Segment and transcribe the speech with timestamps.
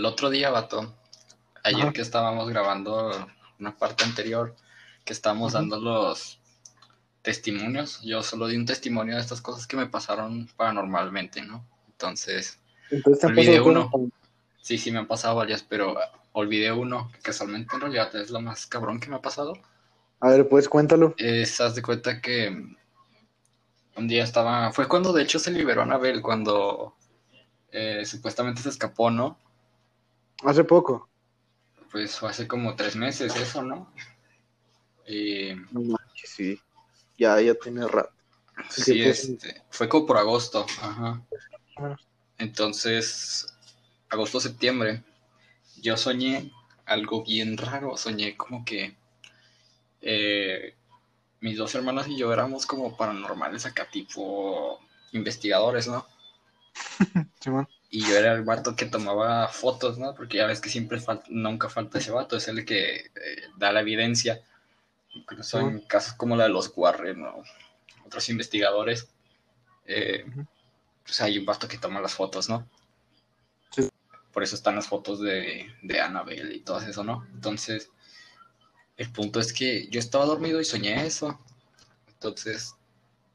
[0.00, 0.94] el otro día, vato,
[1.62, 4.56] ayer que estábamos grabando una parte anterior,
[5.04, 6.40] que estábamos dando los
[7.20, 11.66] testimonios, yo solo di un testimonio de estas cosas que me pasaron paranormalmente, ¿no?
[11.90, 12.58] Entonces,
[12.90, 13.90] Entonces Olvidé uno.
[14.62, 15.98] sí, sí me han pasado varias, pero
[16.32, 19.52] olvidé uno, que casualmente en realidad es lo más cabrón que me ha pasado.
[20.20, 21.14] A ver, pues cuéntalo.
[21.18, 22.48] Es, haz de cuenta que
[23.96, 26.94] un día estaba, fue cuando de hecho se liberó Anabel, cuando
[27.70, 29.36] eh, supuestamente se escapó, ¿no?
[30.44, 31.08] Hace poco.
[31.90, 33.92] Pues fue hace como tres meses eso, ¿no?
[35.72, 36.60] Manches, sí.
[37.18, 38.12] Ya, ya tiene rato.
[38.70, 41.22] sí, Sí, pues, este, fue como por agosto, ajá.
[42.38, 43.54] Entonces,
[44.08, 45.02] agosto-septiembre,
[45.80, 46.52] yo soñé
[46.86, 48.96] algo bien raro, soñé como que
[50.00, 50.74] eh,
[51.40, 54.80] mis dos hermanas y yo éramos como paranormales acá, tipo
[55.12, 56.06] investigadores, ¿no?
[57.40, 57.68] Simón.
[57.90, 60.14] Y yo era el vato que tomaba fotos, ¿no?
[60.14, 63.72] Porque ya ves que siempre falta, nunca falta ese vato, es el que eh, da
[63.72, 64.40] la evidencia.
[65.12, 67.42] Incluso en casos como la de los Warren o
[68.06, 69.08] otros investigadores,
[69.86, 70.24] eh,
[71.04, 72.68] pues hay un vato que toma las fotos, ¿no?
[73.72, 73.88] Sí.
[74.32, 77.26] Por eso están las fotos de, de Annabelle y todo eso, ¿no?
[77.34, 77.90] Entonces,
[78.96, 81.40] el punto es que yo estaba dormido y soñé eso.
[82.06, 82.76] Entonces,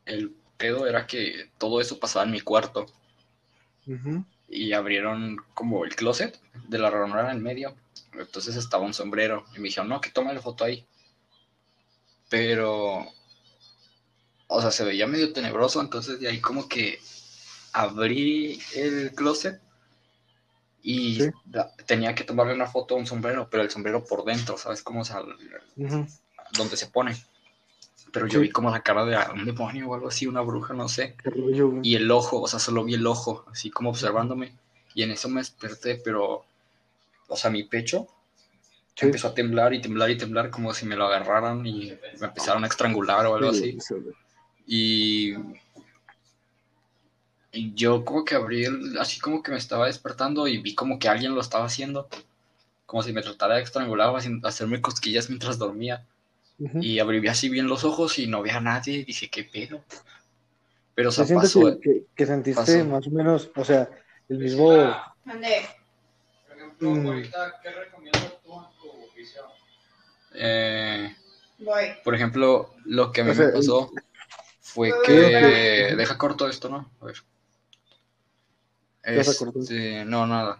[0.06, 2.86] el pedo era que todo eso pasaba en mi cuarto
[3.88, 4.26] Ujú.
[4.48, 7.76] Y abrieron como el closet de la ranura en medio.
[8.14, 10.86] Entonces estaba un sombrero y me dijeron, no, que toma la foto ahí.
[12.30, 13.06] Pero,
[14.48, 17.00] o sea, se veía medio tenebroso, entonces de ahí como que
[17.74, 19.60] abrí el closet
[20.82, 21.30] y Sí.
[21.88, 25.02] tenía que tomarle una foto a un sombrero, pero el sombrero por dentro, ¿sabes cómo?
[25.02, 25.24] O sea,
[25.76, 27.16] donde se pone.
[28.16, 28.46] Pero yo Sí.
[28.48, 31.18] vi como la cara de un demonio o algo así, una bruja, no sé.
[31.26, 31.82] Rollo.
[31.84, 34.56] Y el ojo, o sea, solo vi el ojo, así como observándome.
[34.94, 36.46] Y en eso me desperté, pero,
[37.28, 38.08] o sea, mi pecho
[38.96, 39.08] Sí.
[39.08, 42.64] empezó a temblar y temblar y temblar, como si me lo agarraran y me empezaron
[42.64, 43.78] a estrangular o algo así.
[44.66, 45.34] Y,
[47.76, 51.10] yo como que abrí, el- así como que me estaba despertando y vi como que
[51.10, 52.08] alguien lo estaba haciendo,
[52.86, 56.06] como si me tratara de estrangular o hacerme cosquillas mientras dormía.
[56.58, 56.80] Ujú.
[56.82, 58.96] Y abrí así bien los ojos y no vi a nadie.
[59.00, 59.84] Y dije, ¿qué pedo?
[60.94, 61.80] Pero, o sea, pasó.
[61.80, 62.86] que, que- que sentiste pasó.
[62.86, 63.90] más o menos, o sea,
[64.30, 64.70] el mismo.
[65.26, 65.66] Mande.
[66.80, 67.22] Mm.
[67.64, 68.52] ¿qué recomiendas tú
[68.82, 69.42] tu oficio?
[70.34, 71.16] eh,
[71.60, 71.84] Voy.
[72.04, 73.92] por ejemplo, lo que a mí O sea, me pasó
[74.62, 75.94] fue Uy, que.
[75.96, 76.92] Deja corto esto, ¿no?
[77.02, 77.16] A ver.
[79.04, 79.60] Deja corto.
[79.60, 80.58] Este, no, nada.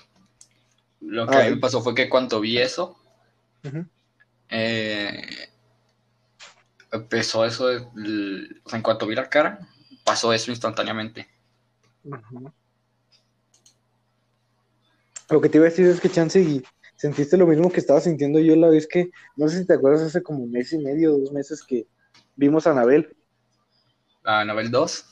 [1.02, 2.98] Lo que Ah, a mí me pasó fue que cuando vi eso,
[3.64, 3.86] Ujú.
[4.50, 5.50] eh,
[6.96, 9.60] empezó eso, de- l- o sea, en cuanto vi la cara,
[10.04, 11.28] pasó eso instantáneamente.
[15.30, 16.64] Lo que te iba a decir es que chance y
[16.96, 20.02] sentiste lo mismo que estaba sintiendo yo la vez que, no sé si te acuerdas,
[20.04, 21.88] hace como un mes y medio, dos meses que
[22.36, 23.16] vimos a Anabel.
[24.24, 25.06] La Novel 2,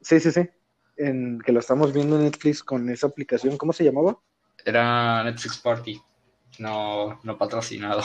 [0.00, 0.48] Sí, sí, sí.
[0.96, 3.56] En, que lo estamos viendo en Netflix con esa aplicación.
[3.56, 4.18] ¿Cómo se llamaba?
[4.64, 6.00] era Netflix Party,
[6.58, 8.02] no, no patrocinado.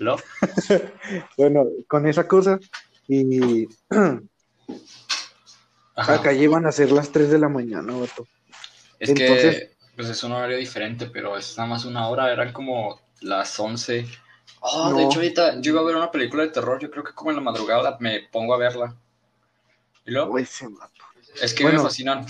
[0.00, 0.16] ¿Lo?
[1.36, 2.58] Bueno, con esa cosa.
[3.06, 3.68] Y
[5.94, 6.14] Ajá.
[6.14, 8.26] acá llevan a ser las 3 de la mañana, vato.
[8.98, 12.52] Es Entonces- que pues es un horario diferente, pero es nada más una hora, eran
[12.54, 14.06] como las 11.
[14.60, 15.08] Oh, de No.
[15.08, 17.36] hecho ahorita yo iba a ver una película de terror, yo creo que como en
[17.36, 18.96] la madrugada me pongo a verla.
[20.06, 20.38] ¿Y luego?
[20.38, 21.04] Ese vato.
[21.42, 21.78] Es que Bueno.
[21.80, 22.24] me fascinan.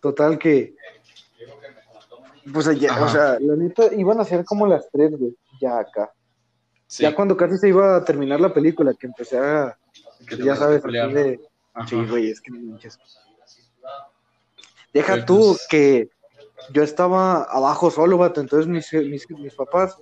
[0.00, 0.76] Total que.
[2.52, 3.04] Pues Ajá.
[3.04, 5.34] o sea, la neta, iban a ser como las 3, güey.
[5.64, 6.12] Ya acá.
[6.86, 9.78] Sí, Ya cuando casi se iba a terminar la película, que empecé a.
[10.28, 11.12] que ya sabes, pelear.
[11.12, 11.40] de.
[11.72, 11.88] Ajá.
[11.88, 12.98] Sí, güey, es que no manches.
[14.92, 16.10] Deja Pero, tú que
[16.72, 18.40] yo estaba abajo solo, vato.
[18.40, 19.96] Entonces mis, mis, mis papás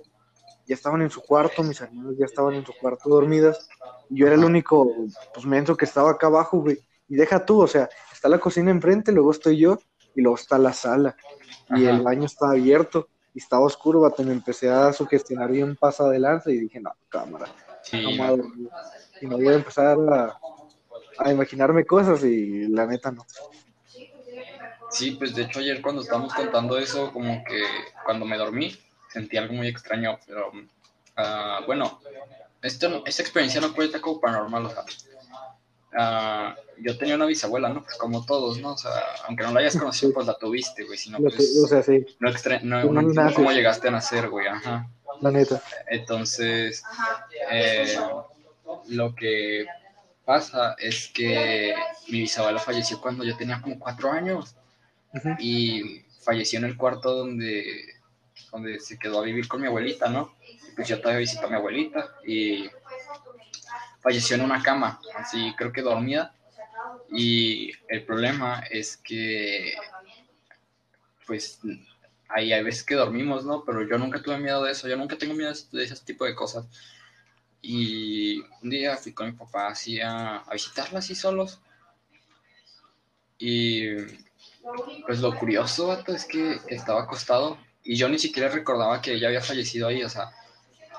[0.67, 3.69] ya estaban en su cuarto, mis hermanas ya estaban en su cuarto dormidas.
[4.09, 4.93] Y yo era el único,
[5.33, 6.77] pues, menso que estaba acá abajo, güey.
[7.07, 9.79] Y deja tú, o sea, está la cocina enfrente, luego estoy yo,
[10.15, 11.15] y luego está la sala.
[11.69, 11.95] Y Ajá.
[11.95, 14.23] el baño está abierto, y estaba oscuro, vato.
[14.23, 17.47] Me empecé a sugestionar bien paso adelante y dije, no, cámara,
[17.81, 18.43] Sí, no me.
[19.21, 20.39] Y no voy a empezar a,
[21.17, 23.25] a imaginarme cosas, y la neta no.
[24.89, 27.63] sí, pues de hecho ayer cuando estábamos contando eso, como que
[28.05, 28.75] cuando me dormí,
[29.09, 30.51] sentí algo muy extraño, pero
[31.15, 31.99] ah, bueno,
[32.61, 34.83] esto, esta experiencia no cuenta como paranormal, o sea,
[35.97, 37.83] ah, yo tenía una bisabuela, ¿no?
[37.83, 38.73] Pues como todos, ¿no?
[38.73, 38.91] O sea,
[39.27, 41.83] aunque no la hayas conocido, pues la tuviste, güey, sino Lo que- pues, o sea,
[41.83, 44.89] sí, no, extra- no, no no cómo llegaste a nacer, güey, ajá.
[45.21, 45.61] la neta.
[45.87, 46.83] Entonces,
[47.51, 47.97] eh,
[48.87, 49.65] lo que
[50.25, 51.75] pasa es que
[52.09, 54.55] mi bisabuela falleció cuando yo tenía como cuatro años
[55.39, 57.85] y falleció en el cuarto donde,
[58.51, 60.33] donde se quedó a vivir con mi abuelita, ¿no?
[60.67, 62.67] Y pues yo todavía visito a mi abuelita y
[64.03, 66.35] falleció en una cama, así creo que dormida.
[67.11, 69.73] Y el problema es que,
[71.25, 71.59] pues,
[72.27, 73.63] ahí hay veces que dormimos, ¿no?
[73.63, 76.35] Pero yo nunca tuve miedo de eso, yo nunca tengo miedo de ese tipo de
[76.35, 76.67] cosas.
[77.61, 81.61] Y un día fui con mi papá así a, visitarla así solos.
[83.37, 83.95] Y
[85.05, 89.41] pues lo curioso, es que estaba acostado y yo ni siquiera recordaba que ella había
[89.41, 90.31] fallecido ahí, o sea,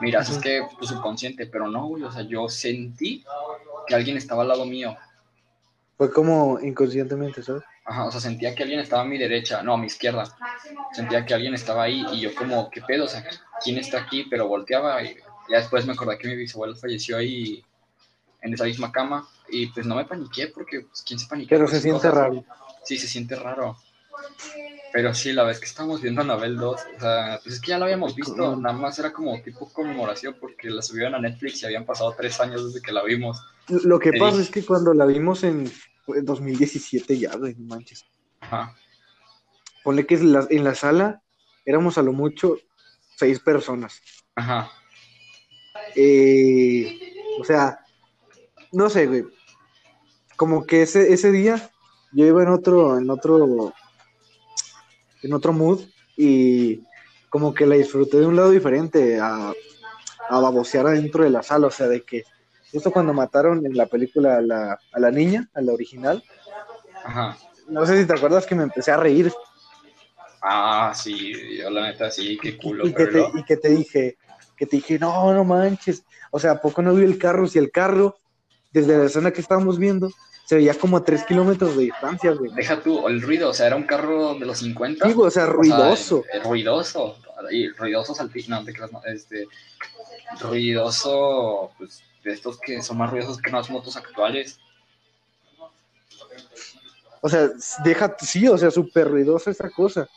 [0.01, 3.25] mira, es que tu subconsciente, pero no, güey, o sea, yo sentí
[3.87, 4.97] que alguien estaba al lado mío.
[5.97, 7.63] Fue como inconscientemente, ¿sabes?
[7.85, 10.25] Ajá, o sea, sentía que alguien estaba a mi derecha, no, a mi izquierda.
[10.93, 13.05] Sentía que alguien estaba ahí y yo como, ¿qué pedo?
[13.05, 13.25] O sea,
[13.63, 14.25] ¿quién está aquí?
[14.31, 15.17] Pero volteaba y
[15.51, 17.63] ya después me acordé que mi bisabuelo falleció ahí
[18.41, 21.59] en esa misma cama y pues no me paniqué porque, pues, ¿quién se paniquea?
[21.59, 22.15] Pero se siente cosas?
[22.15, 22.45] raro.
[22.85, 23.77] Sí, se siente raro.
[24.95, 27.79] Pero sí, la vez que estábamos viendo Anabel 2, o sea, pues es que ya
[27.79, 31.67] lo habíamos visto, nada más era como tipo conmemoración porque la subieron a Netflix y
[31.67, 33.45] habían pasado tres años desde que la vimos.
[33.67, 35.69] Lo que Te pasa es que cuando la vimos en
[36.07, 38.05] fue 2017 ya, güey, no manches.
[38.39, 38.73] Ajá.
[39.83, 41.21] Ponle que en la, en la sala
[41.65, 42.59] éramos a lo mucho
[43.17, 44.01] seis personas.
[44.37, 44.71] Ajá.
[45.97, 47.81] Eh, o sea,
[48.71, 49.25] no sé, güey.
[50.37, 51.69] Como que ese, ese día
[52.13, 53.75] yo iba en otro, en otro,
[55.25, 55.81] en otro mood
[56.17, 56.83] y
[57.29, 59.53] como que la disfruté de un lado diferente a,
[60.29, 61.67] a babosear adentro de la sala.
[61.67, 62.25] O sea, de que
[62.71, 66.23] justo cuando mataron en la película a la, a la niña, a la original,
[67.05, 67.37] Ajá.
[67.69, 69.33] no sé si te acuerdas que me empecé a reír
[70.47, 74.19] Ah, sí, yo la neta sí, qué culo, y que, te, y que te dije,
[74.55, 76.05] que te dije, no, no manches.
[76.31, 77.47] O sea, ¿a poco no vi el carro?
[77.47, 78.19] Si el carro,
[78.71, 80.11] desde la zona que estábamos viendo,
[80.45, 82.51] se veía como a tres kilómetros de distancia, güey.
[82.53, 85.07] Deja tú, el ruido, o sea, era un carro de los 50.
[85.07, 86.25] Sí, o sea, O sea, ruidoso.
[86.33, 87.17] eh, ruidoso.
[87.51, 89.47] Y ruidoso salti- no, te creas, no, este,
[90.41, 94.59] ruidoso, pues, de estos que son más ruidosos que las motos actuales.
[97.21, 97.49] O sea,
[97.83, 100.09] deja, sí, o sea, súper ruidosa esa cosa.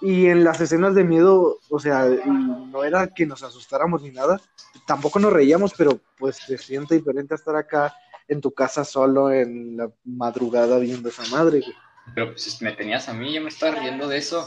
[0.00, 4.40] Y en las escenas de miedo, o sea, no era que nos asustáramos ni nada,
[4.86, 7.94] tampoco nos reíamos, pero pues se siente diferente estar acá
[8.28, 11.74] en tu casa solo en la madrugada viendo esa madre, güey.
[12.14, 14.46] Pero pues me tenías a mí, yo me estaba riendo de eso.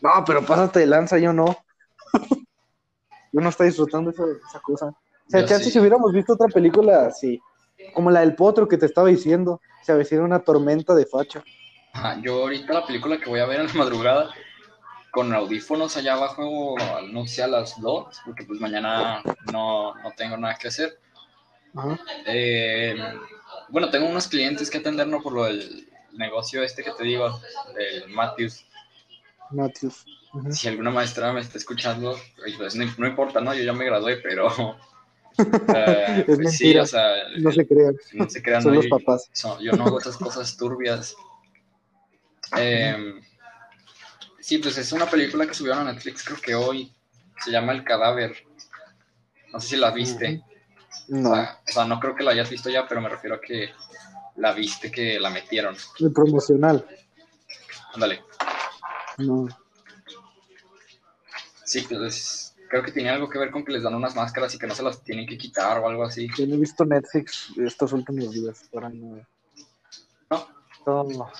[0.00, 1.56] No, pero pásate de lanza, yo no.
[3.32, 4.86] yo no estoy disfrutando esa, esa cosa.
[4.86, 5.70] O sea, chance sí.
[5.70, 7.40] si hubiéramos visto otra película así,
[7.94, 11.42] como la del potro que te estaba diciendo, se avecina una tormenta de facha.
[11.92, 14.30] Ajá, yo ahorita la película que voy a ver en la madrugada
[15.10, 16.76] con audífonos allá abajo,
[17.10, 19.22] no sé, a las 2, porque pues mañana
[19.52, 20.98] no, no tengo nada que hacer.
[22.26, 22.96] Eh,
[23.68, 25.22] bueno, tengo unos clientes que atender, ¿no?
[25.22, 27.40] Por lo del negocio este que te digo,
[27.76, 28.64] del Matthews.
[29.50, 30.04] Matthews.
[30.50, 32.16] Si alguna maestra me está escuchando,
[32.56, 33.52] pues no, no importa, ¿no?
[33.54, 34.48] Yo ya me gradué, pero...
[35.74, 37.08] eh, Es pues sí, o sea,
[37.38, 38.76] No se crean, no se crean, son ¿no?
[38.76, 39.30] los Yo- papás.
[39.60, 41.14] yo no hago esas cosas turbias.
[42.56, 43.14] Eh,
[44.40, 46.92] sí, pues es una película que subieron a Netflix, creo que hoy.
[47.44, 48.36] Se llama El Cadáver.
[49.52, 50.42] No sé si la viste.
[51.12, 53.36] O, No, sea, o sea, no creo que la hayas visto ya, pero me refiero
[53.36, 53.70] a que
[54.36, 55.76] la viste, que la metieron.
[55.98, 56.86] el promocional.
[57.94, 58.22] Ándale.
[59.18, 59.48] No.
[61.64, 64.58] Sí, pues creo que tiene algo que ver con que les dan unas máscaras y
[64.58, 66.28] que no se las tienen que quitar o algo así.
[66.36, 68.62] Yo no he visto Netflix estos últimos días.
[68.72, 69.24] Para no.
[70.30, 70.46] No,
[71.04, 71.30] No.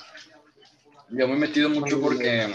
[1.11, 2.53] yo me he metido mucho porque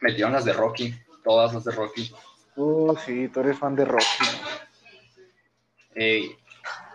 [0.00, 2.12] metieron las de Rocky, todas las de Rocky.
[2.56, 4.04] Oh, sí, tú eres fan de Rocky.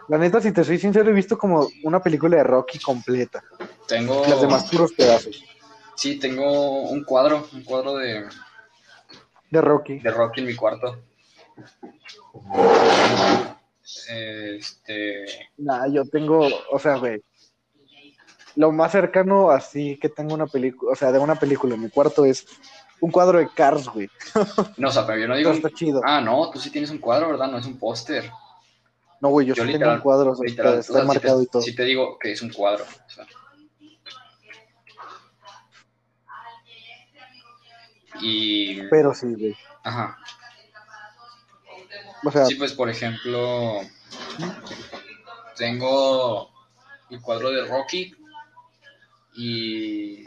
[0.10, 3.43] La neta, si te soy sincero, he visto como una película de Rocky completa.
[3.88, 4.25] tengo...
[4.27, 5.43] Las demás puros pedazos
[5.95, 8.25] Sí, tengo un cuadro, un cuadro de,
[9.51, 10.00] de Rocky.
[10.00, 10.98] de Rocky en mi cuarto.
[14.10, 15.25] Este,
[15.57, 17.22] Nah, yo tengo, o sea, güey.
[18.55, 21.89] Lo más cercano así que tengo una película, o sea, de una película en mi
[21.89, 22.45] cuarto es
[23.00, 24.10] un cuadro de Cars, güey.
[24.77, 25.51] no, o sea, pero yo no digo.
[25.51, 26.01] Está chido.
[26.03, 27.50] Ah, no, tú sí tienes un cuadro, ¿verdad?
[27.50, 28.31] No es un póster.
[29.24, 31.00] No, güey, yo, yo sí literal- tengo un cuadro, Literal, está, o sea, está sí
[31.00, 31.62] te- marcado y todo.
[31.62, 32.84] sí te digo que es un cuadro.
[32.84, 33.25] o sea.
[38.22, 39.56] Y, Pero sí, güey.
[39.84, 40.18] ajá.
[42.25, 43.80] O sea, Sí, pues por ejemplo,
[45.58, 46.50] tengo
[47.10, 48.13] el cuadro de Rocky
[49.36, 50.24] y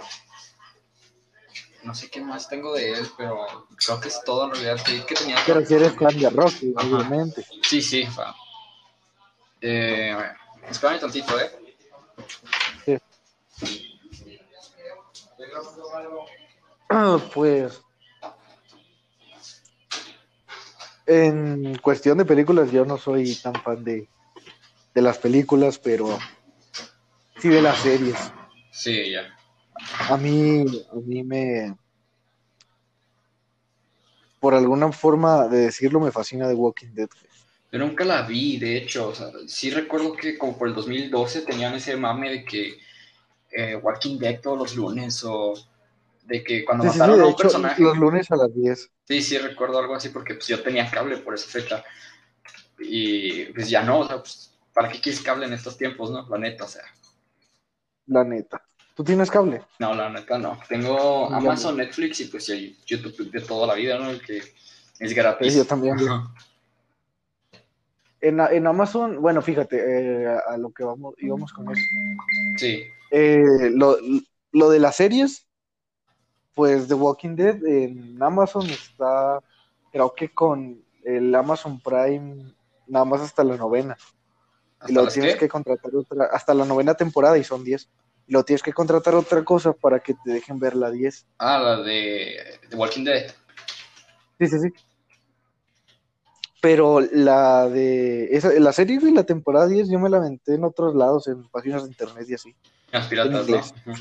[1.84, 4.78] no sé qué más tengo de él, pero creo que es todo en realidad.
[4.84, 6.86] Creí que tenía pero si eres fan de Rocky, Ajá.
[6.86, 7.46] obviamente.
[7.62, 8.04] Sí, sí.
[8.18, 8.34] va.
[9.60, 10.16] Eh,
[10.68, 11.50] espérame tantito, ¿eh?
[13.56, 13.98] Sí.
[16.88, 17.30] Algo.
[17.32, 17.80] Pues.
[21.06, 24.08] En cuestión de películas, yo no soy tan fan de,
[24.94, 26.18] de las películas, pero
[27.38, 28.18] sí de las series.
[28.72, 29.36] Sí, ya.
[30.08, 31.76] A mí, a mí me.
[34.40, 37.08] Por alguna forma de decirlo, me fascina The Walking Dead.
[37.72, 39.08] Yo nunca la vi, de hecho.
[39.08, 42.78] O sea, sí recuerdo que como por el 2012 tenían ese mame de que
[43.50, 45.54] eh, Walking Dead todos los lunes o
[46.24, 47.82] de que cuando Sí, sí, sí, mataron a un hecho, personaje.
[47.82, 48.90] los lunes a las 10.
[49.04, 51.84] Sí, sí, recuerdo algo así porque pues, yo tenía cable por esa fecha.
[52.78, 56.28] Y pues ya no, o sea, pues, ¿para qué quieres cable en estos tiempos, no?
[56.28, 56.82] La neta, o sea.
[58.06, 58.62] La neta.
[58.94, 59.62] ¿Tú tienes cable?
[59.78, 60.58] No, la neta no.
[60.68, 62.46] Tengo Amazon, Netflix y pues
[62.86, 64.10] YouTube de toda la vida, ¿no?
[64.10, 64.42] El que
[64.98, 65.54] es gratis.
[65.54, 65.96] Yo también.
[68.20, 71.82] En, en Amazon, bueno, fíjate, eh, a, a lo que vamos, íbamos con eso.
[72.56, 73.96] Sí, Eh, lo,
[74.52, 75.46] lo de las series,
[76.54, 79.40] pues The Walking Dead en Amazon está,
[79.92, 82.54] creo que con el Amazon Prime,
[82.86, 83.96] nada más hasta la novena.
[84.80, 85.40] Y ¿hasta lo tienes qué?
[85.40, 87.88] que contratar otra, hasta la novena temporada y son 10.
[88.26, 91.26] Y lo tienes que contratar otra cosa para que te dejen ver la 10.
[91.38, 93.30] Ah, la de The Walking Dead.
[94.40, 94.68] Sí, sí, sí.
[96.66, 100.64] Pero la de esa, la serie de la temporada 10 yo me la aventé en
[100.64, 102.56] otros lados, en páginas de internet y así.
[102.90, 103.46] Las piratas,
[103.84, 103.96] ¿no?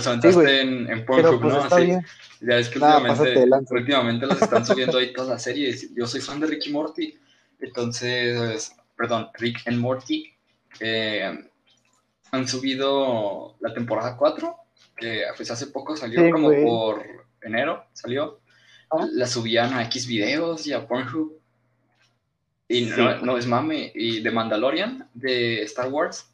[0.00, 1.62] se aventaste en, Pornhub, pues ¿no?
[1.64, 1.84] está Así.
[1.86, 2.06] bien.
[2.40, 5.94] Ya es que Nada, últimamente, últimamente las están subiendo ahí todas las series.
[5.94, 7.18] Yo soy fan de Rick y Morty.
[7.60, 10.32] Entonces, perdón, Rick and Morty.
[10.80, 11.38] eh,
[12.32, 14.56] han subido la temporada 4,
[14.96, 16.64] que pues hace poco salió, Sí, como güey.
[16.64, 17.02] por
[17.42, 18.40] enero, salió.
[18.90, 19.06] Ah.
[19.12, 21.38] La subían a X videos y a Pornhub.
[22.68, 23.92] Y no, no es mame.
[23.94, 26.30] Y de Mandalorian, de Star Wars.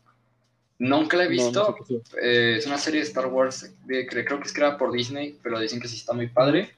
[0.78, 4.06] Nunca la he No, no visto, sé eh, es una serie de Star Wars, de,
[4.08, 6.76] cre- creo que es creada por Disney, pero dicen que sí está muy padre.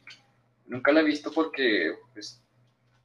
[0.66, 2.42] Nunca la he visto porque, pues,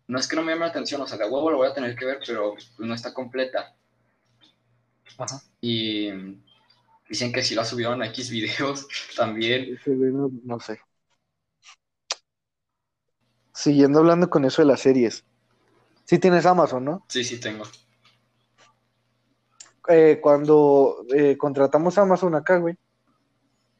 [0.07, 1.73] no es que no me llame la atención, o sea, de huevo lo voy a
[1.75, 3.75] tener que ver, pero pues, no está completa.
[5.17, 5.39] Ajá.
[5.61, 6.09] Y
[7.09, 8.87] dicen que sí la subieron a X videos
[9.17, 9.73] también.
[10.43, 10.79] No sé.
[13.53, 15.23] Siguiendo hablando con eso de las series.
[16.09, 17.05] Sí tienes Amazon, ¿no?
[17.07, 17.65] Sí, sí tengo.
[19.87, 22.73] Eh, cuando eh, contratamos Amazon acá, güey,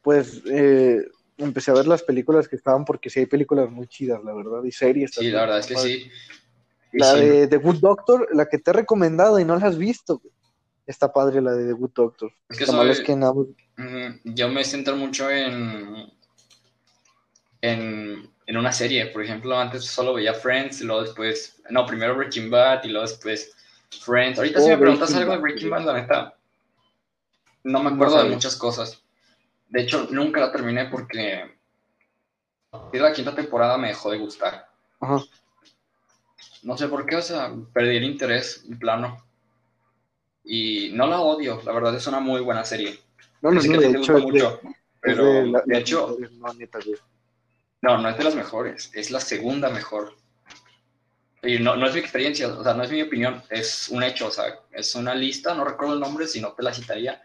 [0.04, 1.00] pues eh,
[1.38, 4.64] empecé a ver las películas que estaban, porque sí hay películas muy chidas, la verdad,
[4.64, 6.12] y series Sí, la verdad es que sí.
[6.92, 9.80] La sí, de The Good Doctor, la que te he recomendado y no la has
[9.80, 10.32] visto, güey.
[10.86, 12.32] Está padre la de The Good Doctor.
[12.48, 13.24] Es que soy- es que en
[14.24, 16.14] yo me centro mucho en,
[17.62, 19.06] en, en una serie.
[19.06, 23.08] Por ejemplo, antes solo veía Friends, y luego después, no, primero Breaking Bad y luego
[23.08, 23.56] después
[24.02, 24.40] Friends.
[24.40, 25.70] Ahorita si Oh, me preguntas Breaking algo de Breaking.
[25.70, 26.36] Bad, la neta,
[27.64, 29.04] no me No acuerdo de muchas cosas.
[29.68, 31.58] De hecho, nunca la terminé porque
[32.72, 34.68] a partir de la quinta temporada me dejó de gustar.
[35.00, 35.20] Ajá.
[36.64, 39.24] No sé por qué, o sea, perdí el interés en plano.
[40.44, 43.00] Y no la odio, la verdad es una muy buena serie.
[43.44, 44.60] No, no, no, de hecho, mucho,
[45.00, 45.24] pero
[45.66, 46.18] de hecho,
[47.82, 50.16] no, no es de las mejores, es la segunda mejor.
[51.42, 54.28] Y no, no es mi experiencia, o sea, no es mi opinión, es un hecho,
[54.28, 57.22] o sea, es una lista, no recuerdo el nombre, si no te la citaría,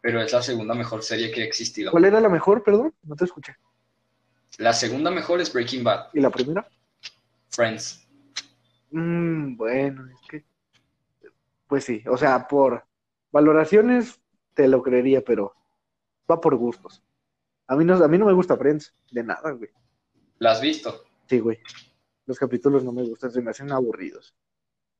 [0.00, 1.90] pero es la segunda mejor serie que ha existido.
[1.90, 2.94] ¿Cuál era la mejor, perdón?
[3.02, 3.56] No te escuché.
[4.56, 6.66] La segunda mejor es Breaking Bad, ¿Y la primera?
[7.50, 8.08] Friends.
[8.90, 10.44] Mm, bueno, es que.
[11.66, 12.84] Pues sí, o sea, por
[13.30, 14.18] valoraciones
[14.54, 15.54] te lo creería, pero
[16.30, 17.02] va por gustos.
[17.66, 19.68] A mí no, a mí no me gusta Friends, de nada, güey.
[20.38, 21.04] ¿La has visto?
[21.28, 21.58] Sí, güey.
[22.26, 24.34] Los capítulos no me gustan, se me hacen aburridos.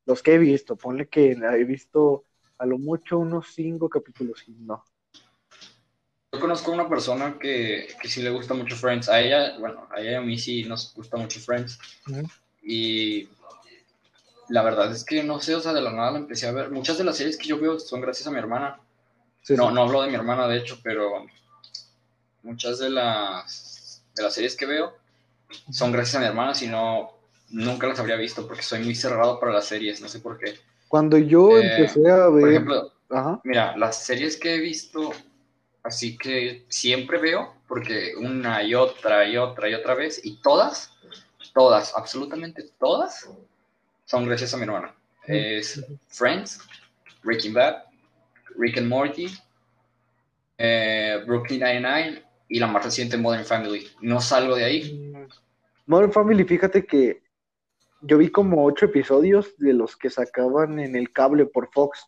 [0.05, 2.25] Los que he visto, ponle que he visto
[2.57, 4.83] a lo mucho unos cinco capítulos y no.
[6.31, 9.09] Yo conozco a una persona que, que sí le gusta mucho Friends.
[9.09, 11.79] A ella, bueno, a ella y a mí sí nos gusta mucho Friends.
[12.61, 13.29] Y
[14.49, 16.71] la verdad es que no sé, o sea, de la nada la empecé a ver.
[16.71, 18.79] Muchas de las series que yo veo son gracias a mi hermana.
[19.41, 19.73] Sí, No, sí.
[19.75, 21.25] no hablo de mi hermana, de hecho, pero
[22.43, 24.93] muchas de las, de las series que veo
[25.71, 27.11] son gracias a mi hermana, si no,
[27.49, 30.59] nunca las habría visto porque soy muy cerrado para las series, no sé por qué.
[30.87, 32.41] Cuando yo Eh, empecé a ver.
[32.41, 33.41] Por ejemplo, Ajá.
[33.43, 35.11] Mira, las series que he visto,
[35.81, 40.93] así que siempre veo, porque una y otra y otra y otra vez, y todas,
[41.53, 43.27] todas, absolutamente todas,
[44.05, 44.93] son gracias a mi hermana.
[45.25, 46.59] Es Friends,
[47.23, 47.83] Breaking Bad,
[48.57, 49.27] Rick and Morty,
[50.57, 53.87] eh, Brooklyn Nine-Nine y la más reciente Modern Family.
[54.01, 55.08] No salgo de ahí.
[55.89, 57.23] Modern Family, fíjate que
[58.01, 62.05] yo vi como ocho episodios de los que sacaban en el cable por Fox.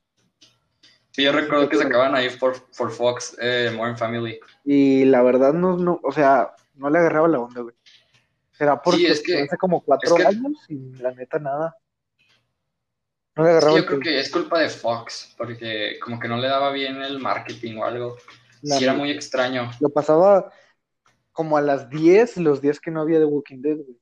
[1.09, 4.39] Sí, yo recuerdo que sacaban ahí por, por Fox eh, Modern Family.
[4.63, 7.75] Y la verdad no, no, o sea, no le agarraba la onda, güey.
[8.51, 11.75] Será porque Sí, es que- hace como cuatro es que- años y la neta nada.
[13.35, 16.27] No le Sí, agarraba yo el creo que es culpa de Fox, porque como que
[16.27, 18.17] no le daba bien el marketing o algo.
[18.61, 19.71] La Sí, era muy extraño.
[19.79, 20.51] Lo pasaba
[21.31, 23.97] como a las 10, los días que no había de Walking Dead, güey.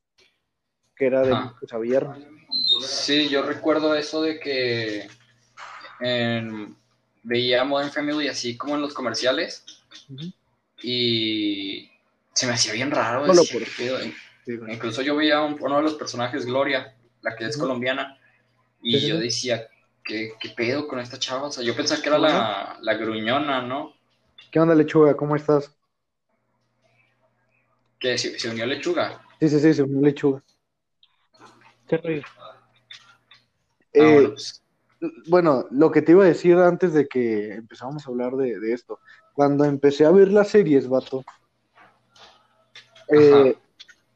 [0.96, 1.56] Que era de Ajá.
[1.58, 2.18] pues, a viernes.
[2.86, 5.08] Sí, yo recuerdo eso de que
[6.00, 6.76] en-
[7.22, 9.64] veía Modern Family así como en los comerciales
[10.82, 11.90] y
[12.32, 13.26] se me hacía bien raro.
[13.26, 13.42] No.
[14.68, 18.18] Incluso yo veía un- uno de los personajes, Gloria, la que es colombiana,
[18.82, 19.68] y Sí, yo decía,
[20.02, 21.48] ¿qué, qué pedo con esta chava?
[21.48, 23.94] O sea, yo pensaba que era la, la gruñona, ¿no?
[24.50, 25.14] ¿Qué onda, lechuga?
[25.16, 25.70] ¿Cómo estás?
[28.00, 29.22] Que se, se unió a Lechuga.
[29.38, 30.42] Sí, sí, sí, se unió lechuga.
[31.86, 32.22] ¿Qué?
[32.38, 32.56] Ah,
[33.92, 34.62] Eh, bueno, pues,
[35.28, 38.72] bueno, lo que te iba a decir antes de que empezáramos a hablar de, de
[38.72, 39.00] esto,
[39.32, 41.24] cuando empecé a ver las series, vato,
[43.08, 43.56] eh,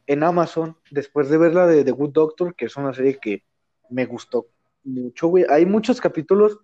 [0.07, 3.43] en Amazon, después de ver la de The Good Doctor, que es una serie que
[3.91, 4.47] me gustó
[4.85, 6.59] mucho, güey, hay muchos capítulos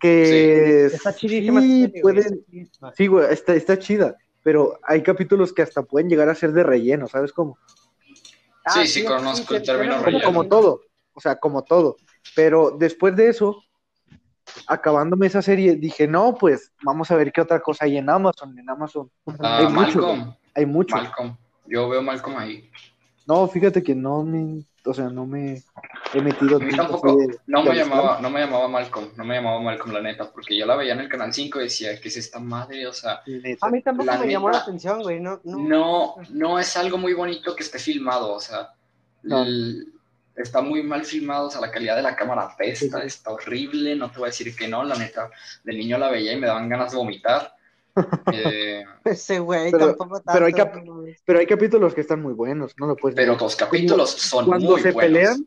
[0.00, 2.92] que Está chidísima sí pueden, está chidísima.
[2.94, 4.16] sí, güey, está, está chida,
[4.48, 7.58] pero hay capítulos que hasta pueden llegar a ser de relleno, ¿sabes cómo?
[8.72, 10.24] Sí, sí, conozco el término como, relleno.
[10.24, 10.80] como todo,
[11.12, 11.98] o sea, como todo.
[12.34, 13.62] Pero después de eso,
[14.66, 18.58] acabándome esa serie, dije, no, pues vamos a ver qué otra cosa hay en Amazon.
[18.58, 20.96] En Amazon Ah, hay mucho, Malcolm, hay mucho.
[20.96, 21.36] Malcolm.
[21.66, 22.70] Yo veo Malcolm ahí.
[23.26, 25.62] No, fíjate que no me, o sea, no me
[26.14, 29.34] he metido A mí tampoco, de- no me llamaba, no me llamaba Malcolm, no me
[29.36, 32.08] llamaba Malcolm la neta, porque yo la veía en el canal 5 y decía, ¿qué
[32.08, 32.86] es esta madre?
[32.86, 33.66] O sea, Neta.
[33.66, 35.20] A mí tampoco La me llamó la atención, güey.
[35.20, 35.58] No, no.
[35.58, 38.70] no, no es algo muy bonito que esté filmado, o sea,
[39.22, 39.42] No.
[39.42, 39.92] el-
[40.36, 44.10] está muy mal filmado, o sea, la calidad de la cámara apesta, está horrible, no
[44.10, 45.30] te voy a decir que no, la neta,
[45.64, 47.54] de niño la veía y me daban ganas de vomitar.
[48.32, 50.32] Eh, Ese güey Pero- tampoco tanto.
[50.32, 50.76] pero hay cap-.
[51.24, 53.42] Pero hay capítulos que están muy buenos, no lo puedes pero negar.
[53.42, 55.10] los capítulos son Cuando muy se buenos.
[55.12, 55.46] pelean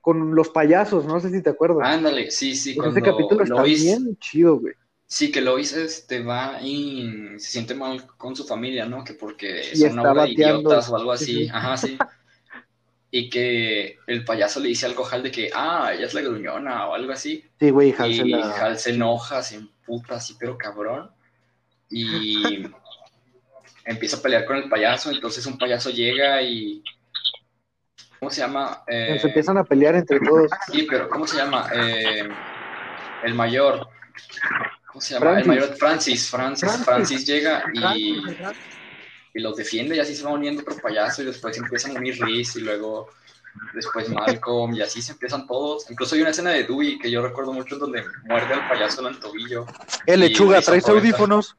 [0.00, 1.86] con los payasos, no sé si te acuerdas.
[1.88, 4.74] Ándale, sí, sí, Ese cuando capítulo está Lois, bien chido, güey.
[5.06, 7.08] sí, que Lois este, va y
[7.38, 9.04] se siente mal con su familia, ¿no?
[9.04, 11.50] Que porque son una bola de idiotas o algo Sí, así, sí.
[11.52, 11.98] ajá, sí.
[13.10, 16.20] Y que el payaso le dice algo a Hal de que, ah, ella es la
[16.20, 17.42] gruñona o algo así.
[17.58, 21.10] Sí, güey, Hal Y la- Hal se enoja, se emputa así, pero cabrón.
[21.88, 22.66] Y
[23.86, 25.10] empieza a pelear con el payaso.
[25.10, 26.82] Entonces un payaso llega y.
[28.18, 28.82] ¿Cómo se llama?
[28.86, 30.50] Eh, se empiezan a pelear entre todos.
[30.72, 31.68] Sí, pero ¿cómo se llama?
[31.72, 32.28] Eh,
[33.24, 33.88] el mayor.
[34.86, 35.26] ¿Cómo se llama?
[35.26, 35.42] Francis.
[35.42, 36.30] El mayor Francis.
[36.30, 36.68] Francis.
[36.68, 36.84] Francis.
[36.84, 38.64] Francis llega y, Francis,
[39.34, 42.20] y los defiende y así se va uniendo otro payaso y después empiezan a unir
[42.20, 43.08] Riz y luego
[43.74, 45.90] después Malcolm y así se empiezan todos.
[45.90, 49.14] Incluso hay una escena de Dewey que yo recuerdo mucho donde muerde al payaso en
[49.14, 49.66] el tobillo.
[50.06, 51.56] Y lechuga, ¿traes audífonos?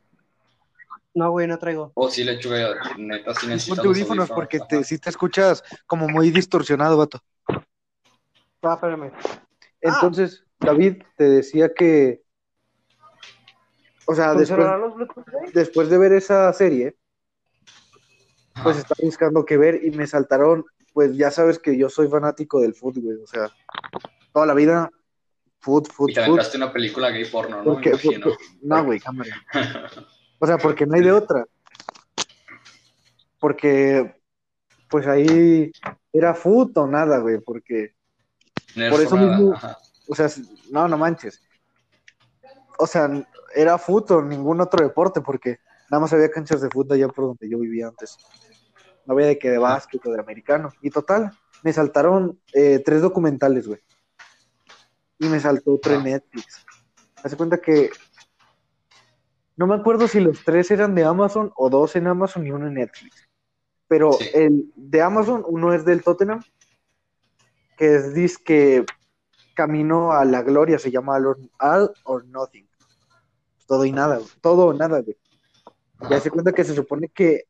[1.19, 1.91] No, güey, no traigo.
[1.95, 4.67] Oh, sí, lechuga, neta, sí necesitas Ponte los audífonos porque ajá.
[4.69, 7.19] te, si te escuchas como muy distorsionado, vato.
[8.61, 9.11] Ah, espérame.
[9.81, 12.23] Entonces, David, te decía que,
[14.05, 14.65] o sea, después,
[15.53, 16.95] después de ver esa serie,
[18.63, 22.61] pues estaba buscando qué ver y me saltaron, pues ya sabes que yo soy fanático
[22.61, 23.51] del fútbol, güey, o sea,
[24.31, 24.89] toda la vida,
[25.59, 26.27] food, food, Y te food.
[26.29, 27.63] aventaste una película gay porno, ¿no?
[27.73, 28.23] Porque, Me imagino.
[28.23, 29.35] porque- no, güey, cámara.
[30.39, 31.45] O sea, porque no hay de otra.
[33.39, 34.15] Porque,
[34.89, 35.71] pues ahí
[36.11, 37.93] era food o nada, güey, porque
[38.89, 39.77] por eso o nada, mismo- ajá.
[40.07, 40.27] O sea,
[40.71, 41.41] no, no manches.
[42.79, 43.09] O sea,
[43.53, 47.49] era fútbol, ningún otro deporte, porque nada más había canchas de fútbol allá por donde
[47.49, 48.17] yo vivía antes.
[49.05, 50.71] No había de que de básquet o de americano.
[50.81, 51.31] Y total,
[51.63, 53.79] me saltaron eh, tres documentales, güey.
[55.19, 56.03] Y me saltó otro en.
[56.03, 56.65] Netflix.
[57.23, 57.89] Hace cuenta que.
[59.59, 62.67] No me acuerdo si los tres eran de Amazon o dos en Amazon y uno
[62.67, 63.27] en Netflix.
[63.89, 64.29] Pero Sí.
[64.33, 66.41] el de Amazon, uno es del Tottenham,
[67.75, 68.85] que es disque
[69.55, 71.17] Camino a la Gloria, se llama
[71.59, 72.69] All or, Nothing.
[73.67, 75.17] Todo y nada, todo o nada, güey.
[76.09, 77.43] Ya se cuenta que se supone que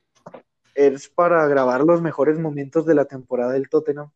[0.74, 4.10] es para grabar los mejores momentos de la temporada del Tottenham.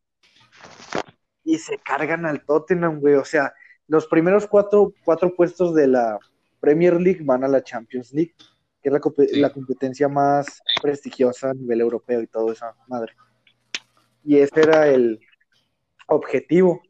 [1.44, 3.14] Y se cargan al Tottenham, güey.
[3.14, 3.54] O sea,
[3.86, 6.18] los primeros cuatro, cuatro puestos de la
[6.64, 8.34] Premier League van a la Champions League,
[8.80, 9.38] que es la, compe- Sí.
[9.38, 13.12] la competencia más prestigiosa a nivel europeo y todo esa madre.
[14.24, 15.20] Y ese era el
[16.08, 16.80] objetivo.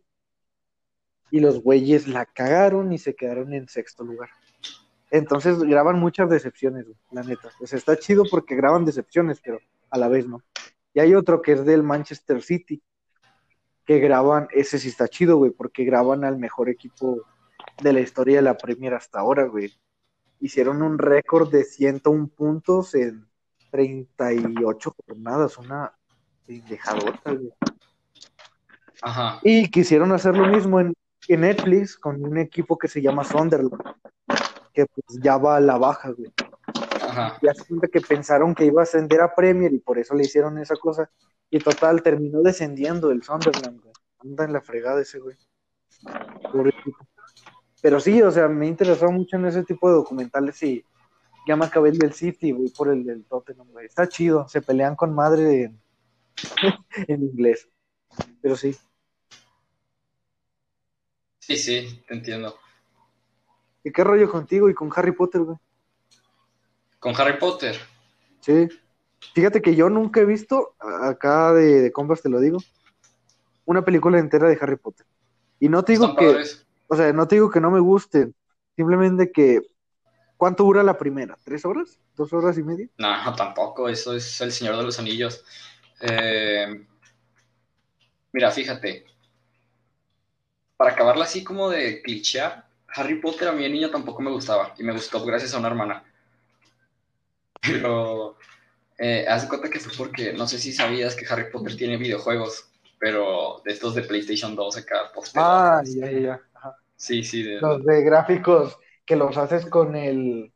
[1.33, 4.29] Y los güeyes la cagaron y se quedaron en sexto lugar.
[5.11, 7.51] Entonces graban muchas decepciones, la neta.
[7.59, 9.59] Pues está chido porque graban decepciones, pero
[9.91, 10.43] a la vez no.
[10.93, 12.81] Y hay otro que es del Manchester City,
[13.85, 17.25] que graban, ese sí está chido, güey, porque graban al mejor equipo
[17.83, 19.73] de la historia de la Premier hasta ahora, güey.
[20.41, 23.27] Hicieron un récord de 101 puntos en
[23.71, 25.93] 38 jornadas, una
[26.47, 27.53] pendejadota, güey.
[29.03, 29.41] Ajá.
[29.43, 30.95] Y quisieron hacer lo mismo en,
[31.29, 33.83] en Netflix con un equipo que se llama Sunderland,
[34.73, 36.33] que pues ya va a la baja, güey.
[37.03, 37.39] Ajá.
[37.43, 40.25] Y hace cuenta que pensaron que iba a ascender a Premier y por eso le
[40.25, 41.11] hicieron esa cosa.
[41.51, 43.95] Y total, terminó descendiendo el Sunderland, güey.
[44.21, 45.37] Anda en la fregada ese güey.
[46.51, 46.99] Pobre tipo.
[47.85, 50.83] Pero sí, o sea, me interesó mucho en ese tipo de documentales y
[51.47, 53.85] ya me acabé el del City, güey, por el del Tottenham, güey.
[53.85, 55.83] Está chido, se pelean con madre en,
[57.09, 57.69] en inglés.
[58.41, 58.75] Pero sí.
[61.41, 62.57] Sí, sí, te entiendo.
[63.83, 65.59] ¿Y qué rollo contigo y con Harry Potter, güey?
[66.99, 67.77] Con Harry Potter.
[68.41, 68.67] Sí.
[69.35, 71.93] Fíjate que yo nunca he visto, acá de, de
[72.23, 72.61] te lo digo,
[73.67, 75.05] una película entera de Harry Potter.
[75.61, 76.64] Y no te digo que, padres.
[76.95, 78.35] O sea, no te digo que no me gusten,
[78.77, 79.61] simplemente que,
[80.37, 81.37] ¿cuánto dura la primera?
[81.45, 81.99] ¿Tres horas?
[82.17, 82.89] ¿Dos horas y media?
[82.99, 85.45] No, tampoco, eso es El Señor de los Anillos.
[86.01, 86.87] Eh,
[88.33, 89.05] mira, fíjate,
[90.77, 94.73] para acabarla así como de clichear, Harry Potter a mí de niño tampoco me gustaba,
[94.79, 96.05] y me gustó gracias a una hermana.
[97.61, 98.37] Pero,
[98.99, 101.97] eh, haz de cuenta que fue porque, no sé si sabías que Harry Potter tiene
[101.97, 105.11] videojuegos, pero de estos de PlayStation 2 acá.
[105.35, 106.41] Ah, ya, ya, ya.
[106.97, 110.53] Sí, sí, de- Los de gráficos que los haces con el...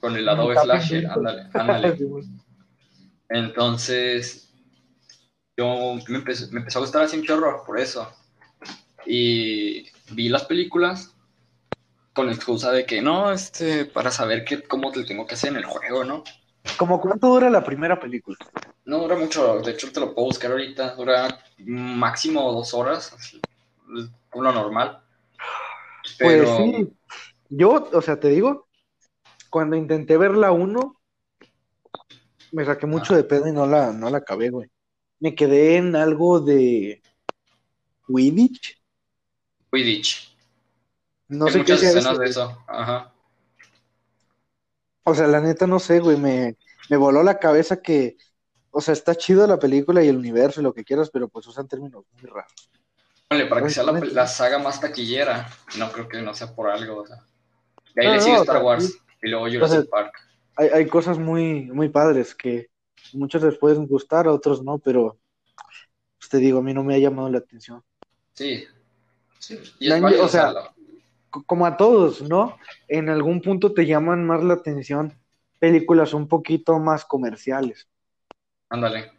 [0.00, 1.96] con el Adobe Flash, ándale, ándale.
[1.98, 2.24] Güey.
[3.30, 4.50] Entonces,
[5.56, 8.10] yo me empezó, me empezó a gustar así un chorro por eso.
[9.06, 11.14] Y vi las películas
[12.14, 15.50] con la excusa de que no, este, para saber qué, cómo te tengo que hacer
[15.50, 16.24] en el juego, ¿no?
[16.78, 18.36] ¿Cómo cuánto dura la primera película?
[18.84, 23.40] No dura mucho, de hecho te lo puedo buscar ahorita, dura máximo dos horas, así,
[23.86, 25.00] lo normal.
[26.18, 26.92] Pues sí.
[27.48, 28.68] Yo, o sea, te digo,
[29.50, 31.00] cuando intenté ver la 1,
[32.52, 34.70] me saqué mucho de pedo y no la, no la acabé, güey.
[35.18, 37.02] Me quedé en algo de
[38.06, 38.80] Quidditch.
[39.72, 40.36] Quidditch.
[41.28, 42.18] No Hay sé qué muchas escenas eso.
[42.18, 43.14] de eso, ajá.
[45.04, 46.16] O sea, la neta no sé, güey.
[46.16, 46.56] Me,
[46.88, 48.16] me voló la cabeza que,
[48.70, 51.46] o sea, está chido la película y el universo y lo que quieras, pero pues
[51.46, 52.70] usan términos muy raros.
[53.30, 54.14] Ponle, para que sea la, Honestamente.
[54.16, 57.16] la saga más taquillera, no creo que no sea por algo, o sea.
[57.94, 58.98] De ahí No, le sigue Star sea, Wars sí.
[59.22, 60.14] y luego Jurassic O sea, Park.
[60.56, 62.66] Hay, hay cosas muy, muy padres que
[63.12, 65.16] muchos les pueden gustar, a otros no, pero
[66.18, 67.82] pues, te digo, a mí no me ha llamado la atención.
[68.34, 68.66] Sí.
[69.38, 69.60] sí.
[69.78, 70.74] Y La o sea, la-
[71.46, 72.58] como a todos, ¿no?
[72.88, 75.14] En algún punto te llaman más la atención
[75.60, 77.88] películas un poquito más comerciales.
[78.70, 79.12] ándale.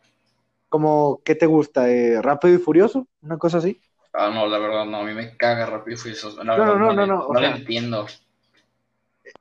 [0.70, 1.90] Como, ¿qué te gusta?
[1.90, 3.08] Eh, ¿Rápido y Furioso?
[3.22, 3.80] ¿Una cosa así?
[4.14, 6.36] Ah, no, la verdad, no, a mí me caga rápido y Furioso.
[6.38, 8.08] La No, verdad, no, no, no, no, no sea- entiendo.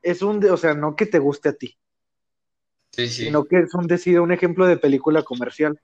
[0.02, 1.76] Es un, de- o sea, no que te guste a ti,
[2.92, 3.24] Sí, sí.
[3.24, 3.88] sino que es un
[4.20, 5.80] un ejemplo de película comercial.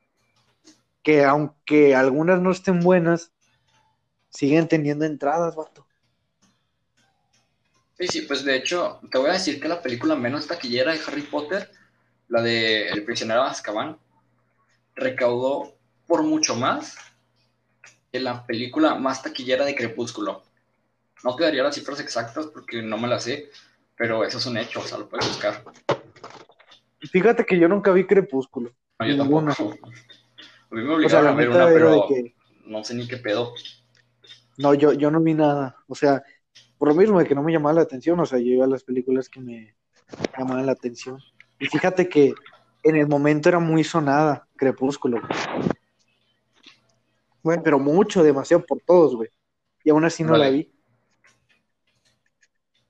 [1.02, 3.32] Que aunque algunas no estén buenas,
[4.30, 5.86] siguen teniendo entradas, vato.
[7.98, 11.00] Sí, sí, pues de hecho, te voy a decir que la película menos taquillera de
[11.06, 11.70] Harry Potter,
[12.28, 13.98] la de El prisionero de Azkaban,
[14.94, 15.74] recaudó
[16.06, 16.96] por mucho más
[18.20, 20.42] la película más taquillera de Crepúsculo.
[21.24, 23.50] No te daría las cifras exactas porque no me las sé,
[23.96, 25.62] pero eso es un hecho, o sea, lo puedes buscar.
[27.10, 28.72] Fíjate que yo nunca vi Crepúsculo.
[28.98, 29.54] No, yo Ninguna.
[29.54, 29.88] tampoco.
[29.88, 32.34] A mí me O sea, obligaron a ver una, pero que
[32.66, 33.52] no sé ni qué pedo.
[34.58, 35.76] no, yo, yo no vi nada.
[35.86, 36.22] O sea,
[36.78, 38.68] por lo mismo de que no me llamaba la atención, o sea, yo iba a
[38.68, 39.76] las películas que me
[40.36, 41.18] llamaban la atención.
[41.58, 42.34] Y fíjate que
[42.82, 45.20] en el momento era muy sonada Crepúsculo.
[47.46, 49.28] Bueno, pero mucho, demasiado por todos, güey.
[49.84, 50.44] Y aún así no Vale.
[50.46, 50.72] la vi.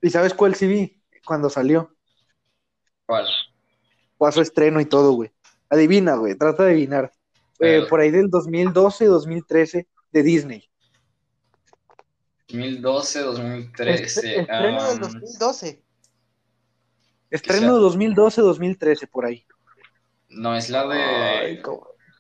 [0.01, 1.03] ¿Y sabes cuál sí vi?
[1.27, 1.95] Cuando salió.
[3.05, 3.27] ¿Cuál?
[4.17, 5.31] Fue a su estreno y todo, güey.
[5.69, 7.13] Adivina, güey, trata de adivinar.
[7.61, 10.71] Eh, por ahí del 2012, 2013, de Disney.
[12.49, 14.41] 2012, 2013.
[14.41, 15.85] Estreno del am, 2012.
[17.29, 19.45] Estreno de 2012, 2013, por ahí.
[20.31, 20.99] no es la de.
[20.99, 21.63] Ay,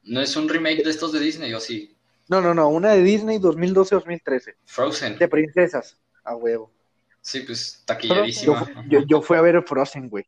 [0.02, 1.95] No es un remake de estos de Disney, ¿o sí?
[2.28, 5.18] No, no, no, una de Disney 2012-2013, Frozen.
[5.18, 6.72] de princesas, a huevo.
[7.20, 8.84] Sí, pues Yo, taquillerísima.
[8.88, 10.24] yo, yo fui a ver Frozen, güey.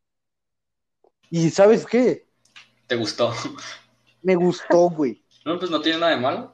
[1.30, 2.26] ¿Y sabes qué?
[2.86, 3.32] ¿Te gustó?
[4.22, 5.22] Me gustó, güey.
[5.44, 6.52] No, pues no tiene nada de malo.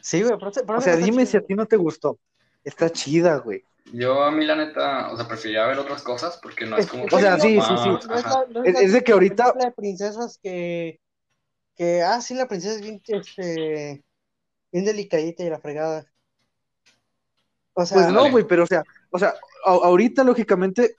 [0.00, 2.18] Sí, güey, pero, pero O sea, dime si a ti no te gustó.
[2.64, 3.64] Está chida, güey.
[3.92, 7.04] Yo a mí la neta, o sea, preferiría ver otras cosas porque no es como
[7.04, 7.88] O sea, sí, sí, sí.
[7.88, 8.44] No es la- Ajá.
[8.48, 11.00] no Es- la es de que ahorita- de princesas que,
[11.76, 14.02] que, ah, sí, la princesa es bien, este,
[14.72, 16.06] bien delicadita y la fregada.
[17.74, 19.30] O sea, Pues no, güey, pero o sea, o sea,
[19.66, 20.96] a- ahorita lógicamente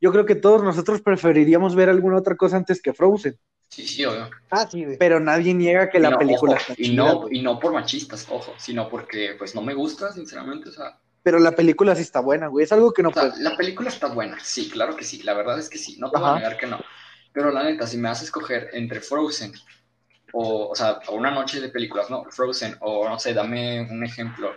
[0.00, 3.38] yo creo que todos nosotros preferiríamos ver alguna otra cosa antes que Frozen.
[3.68, 4.30] Sí, sí, obvio.
[4.50, 4.98] Ah, sí, güey.
[4.98, 7.32] Pero nadie niega que Y la no, película ojo, está y chida, no, güey.
[7.32, 11.40] y no por machistas, ojo, sino porque pues no me gusta, sinceramente, o sea, Pero
[11.40, 12.64] la película sí está buena, güey.
[12.64, 13.34] Es algo que no o sea, puede.
[13.38, 16.18] la película está buena, sí, claro que sí, la verdad es que sí, no te
[16.18, 16.34] voy a Ajá.
[16.34, 16.80] negar que no.
[17.32, 19.52] Pero la neta, si me haces escoger entre Frozen
[20.34, 22.24] o, o sea, o una noche de películas, ¿no?
[22.30, 24.50] Frozen, o no sé, dame un ejemplo.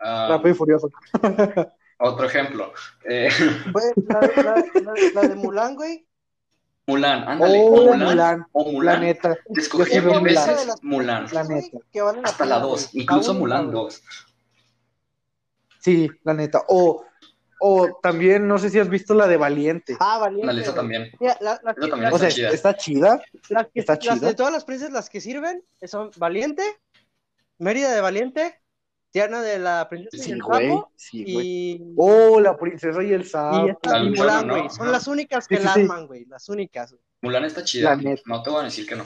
[0.00, 0.90] Ah, Rápido y Furioso.
[1.98, 2.72] otro ejemplo.
[3.08, 3.28] Eh,
[4.08, 6.06] la, la- la- la de Mulan, güey.
[6.88, 9.00] Mulan, ándale, Oh, o Mulan, Mulan, o La Mulan.
[9.00, 10.22] neta, Te escogí mil Mulan.
[10.24, 11.78] veces Mulan, La Güey, neta.
[11.92, 13.02] que valen hasta la pena, 2, güey.
[13.02, 13.70] incluso La Mulan.
[13.72, 14.02] 2.
[15.80, 16.62] sí, la neta.
[16.68, 17.04] O,
[17.60, 19.96] o también, no sé si has visto la de Valiente.
[20.00, 20.52] Ah, valiente.
[20.52, 20.74] Esa güey.
[20.76, 21.10] también.
[21.20, 22.50] Mira, la- las Esa que- también o sea, está chida.
[22.50, 23.22] está chida.
[23.50, 24.14] las que- está las chida.
[24.28, 26.62] de todas las princesas, las que sirven, son Valiente,
[27.58, 28.60] Mérida de Valiente,
[29.10, 30.68] Tiana de la princesa y Sí, el güey.
[30.68, 31.46] sapo, Sí, güey.
[31.46, 33.66] y, Oh, la princesa y el sapo.
[33.66, 34.62] y esta y Mulan, güey.
[34.64, 34.70] ¿no?
[34.70, 35.80] Son las únicas que Sí, la sí.
[35.80, 36.24] arman, güey.
[36.26, 36.90] Las únicas.
[36.92, 37.02] güey.
[37.22, 39.04] Mulan está chida, La no te voy a decir que no.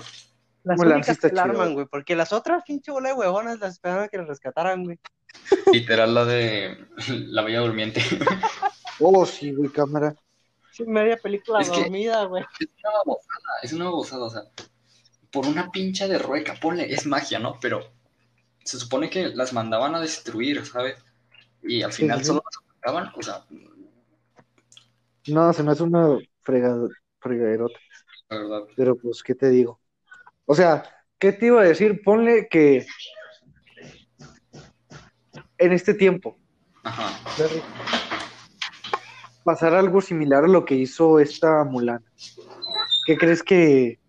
[0.64, 1.74] Las Mulan sí únicas está que la arman, güey.
[1.74, 1.86] güey.
[1.86, 4.98] Porque las otras, pinche bola de huevonas, las esperaban que las rescataran, güey.
[5.72, 8.00] Literal la de La Bella Durmiente.
[9.02, 10.14] Oh, sí, güey, cámara.
[10.72, 12.44] Sí, media película Es que- dormida, güey.
[12.60, 14.42] Es una babosada, es una babosada, o sea,
[15.32, 17.56] por una pincha de rueca, ponle, es magia, ¿no?
[17.62, 17.80] Pero
[18.62, 20.96] se supone que las mandaban a destruir, ¿sabes?
[21.62, 22.26] Y al final sí.
[22.26, 23.42] solo las atacaban, o sea,
[25.28, 26.88] No, se me hace una fregada,
[27.20, 27.78] fregaderota.
[28.28, 28.60] la verdad.
[28.76, 29.80] Pero pues, ¿qué te digo?
[30.44, 30.82] O sea,
[31.18, 32.02] ¿qué te iba a decir?
[32.04, 32.86] Ponle que
[35.60, 36.36] en este tiempo
[36.82, 37.20] Ajá.
[39.44, 42.04] pasara algo similar a lo que hizo esta Mulan.
[43.06, 44.00] ¿Qué crees que,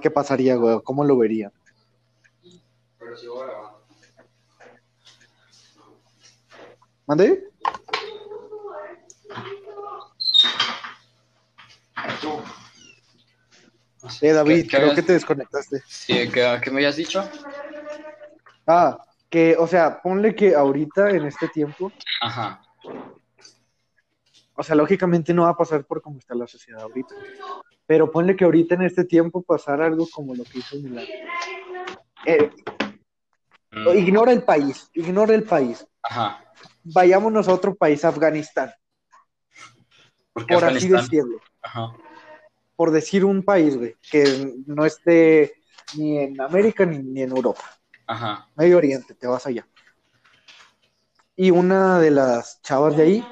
[0.00, 0.80] que pasaría, güey?
[0.84, 1.50] ¿Cómo lo vería?
[2.98, 3.84] Pero sigo grabando.
[7.06, 7.44] ¿Mande?
[14.20, 15.82] Eh, David, ¿Qué- qué creo habías- que te desconectaste.
[15.88, 17.28] Sí, ¿qué, qué me habías dicho?
[18.66, 18.98] Ah,
[19.34, 22.62] que, o sea, ponle que ahorita, en este tiempo, Ajá.
[24.54, 27.16] o sea, lógicamente no va a pasar por cómo está la sociedad ahorita.
[27.84, 31.04] Pero ponle que ahorita en este tiempo pasara algo como lo que hizo Mulan.
[32.26, 32.48] Eh,
[33.74, 35.84] Mm, ignora el país, ignora el país.
[36.02, 36.44] Ajá.
[36.84, 38.72] Vayámonos a otro país, Afganistán,
[40.32, 41.40] Porque por así decirlo.
[41.60, 41.92] Ajá.
[42.76, 45.54] Por decir un país, güey, que no esté
[45.96, 47.64] ni en América ni, ni en Europa.
[48.06, 48.48] Ajá.
[48.56, 49.66] Medio Oriente, te vas allá.
[51.36, 53.28] Y una de las chavas de ahí,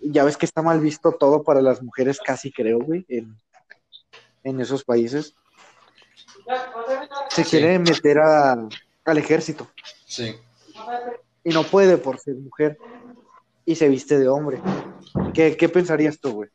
[0.00, 3.36] ya ves que está mal visto todo para las mujeres, casi creo, güey, en,
[4.42, 5.34] en esos países.
[7.30, 7.50] Se Sí.
[7.50, 8.68] quiere meter a-
[9.04, 9.68] al ejército
[10.06, 10.36] Sí.
[11.44, 12.76] y no puede por ser mujer
[13.64, 14.60] y se viste de hombre.
[15.32, 16.50] ¿Qué, qué pensarías tú, güey?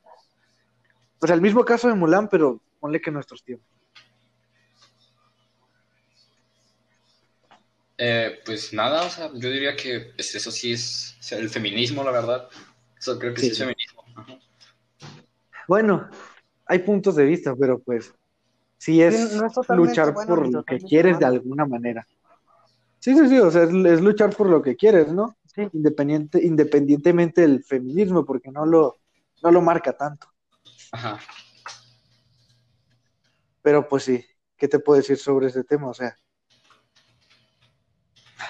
[1.21, 3.67] Sea, el mismo caso de Mulan, pero ponle que en nuestros tiempos.
[8.01, 11.49] Eh, pues nada, o sea, yo diría que pues, eso sí es o sea, el
[11.49, 12.47] feminismo, la verdad.
[12.97, 13.51] Eso creo que sí, Sí.
[13.51, 14.03] es feminismo.
[14.15, 14.39] Ajá.
[15.67, 16.09] Bueno,
[16.65, 18.13] hay puntos de vista, pero pues
[18.77, 22.07] sí es, no luchar bueno por lo que quieres de alguna manera.
[22.99, 25.38] Sí, sí, sí, o sea, es, es luchar por lo que quieres, ¿no?
[25.53, 25.67] Sí.
[25.73, 28.97] Independiente, independientemente del feminismo, porque no lo,
[29.43, 30.31] no lo marca tanto.
[30.93, 31.19] Ajá.
[33.62, 34.25] Pero pues sí,
[34.57, 35.89] ¿qué te puedo decir sobre ese tema?
[35.89, 36.15] O sea,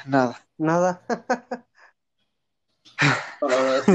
[0.06, 0.45] nada.
[0.58, 1.02] Nada.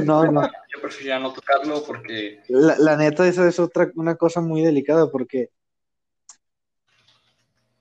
[0.04, 4.40] No, No, yo preferiría no tocarlo porque La, la neta, esa es otra, una cosa
[4.40, 5.50] muy delicada porque,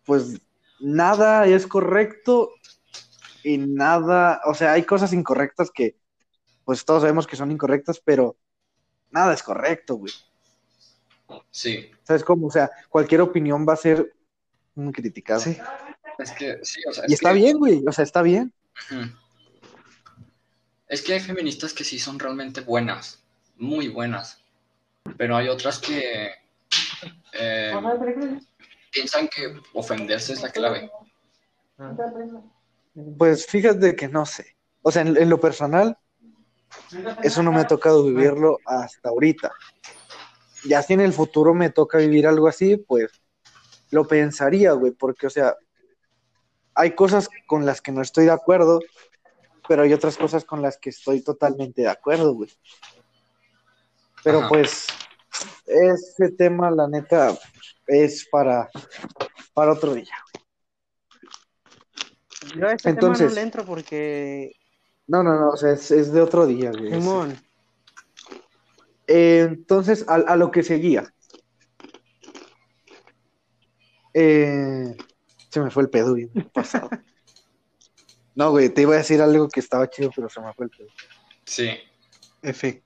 [0.06, 0.42] pues,
[0.80, 2.52] nada es correcto
[3.44, 5.96] y nada, o sea, hay cosas incorrectas que,
[6.66, 8.38] pues, todos sabemos que son incorrectas, pero
[9.12, 10.14] nada es correcto, güey.
[11.52, 12.48] sí, ¿Sabes cómo?
[12.48, 14.14] O sea, cualquier opinión va a ser
[14.76, 15.40] muy criticada.
[15.40, 15.58] Sí.
[16.20, 18.54] Es que sí, o sea, Y es está que- bien, güey, o sea, está bien.
[20.88, 23.24] Es que hay feministas que sí son realmente buenas,
[23.58, 24.40] muy buenas,
[25.18, 26.32] pero hay otras que
[27.34, 27.74] eh,
[28.92, 30.92] piensan que ofenderse es la clave.
[33.18, 34.56] Pues fíjate que no sé.
[34.82, 35.98] O sea, en, en lo personal,
[37.24, 39.52] eso no me ha tocado vivirlo hasta ahorita.
[40.66, 43.12] Ya si en el futuro me toca vivir algo así, pues
[43.92, 45.56] lo pensaría, güey, porque, o sea,
[46.76, 48.80] hay cosas con las que no estoy de acuerdo,
[49.68, 52.50] pero hay otras cosas con las que estoy totalmente de acuerdo, güey.
[54.24, 54.50] Pero Ajá.
[54.50, 54.88] pues,
[55.66, 57.38] ese tema, la neta,
[57.88, 58.70] es para,
[59.54, 60.14] para otro día.
[62.56, 64.56] Yo a ese Entonces- tema no le entro porque.
[65.08, 66.92] No, no, no, o sea, es, es de otro día, güey.
[66.94, 67.38] Simón.
[69.08, 71.14] Eh, entonces, a, a lo que seguía.
[74.14, 74.96] Eh,
[75.54, 76.90] se me fue el pedo bien pasado.
[78.36, 80.72] No, güey, te iba a decir algo que estaba chido, pero se me fue el
[80.72, 80.88] pedo.
[81.46, 81.70] Sí.
[82.42, 82.84] F.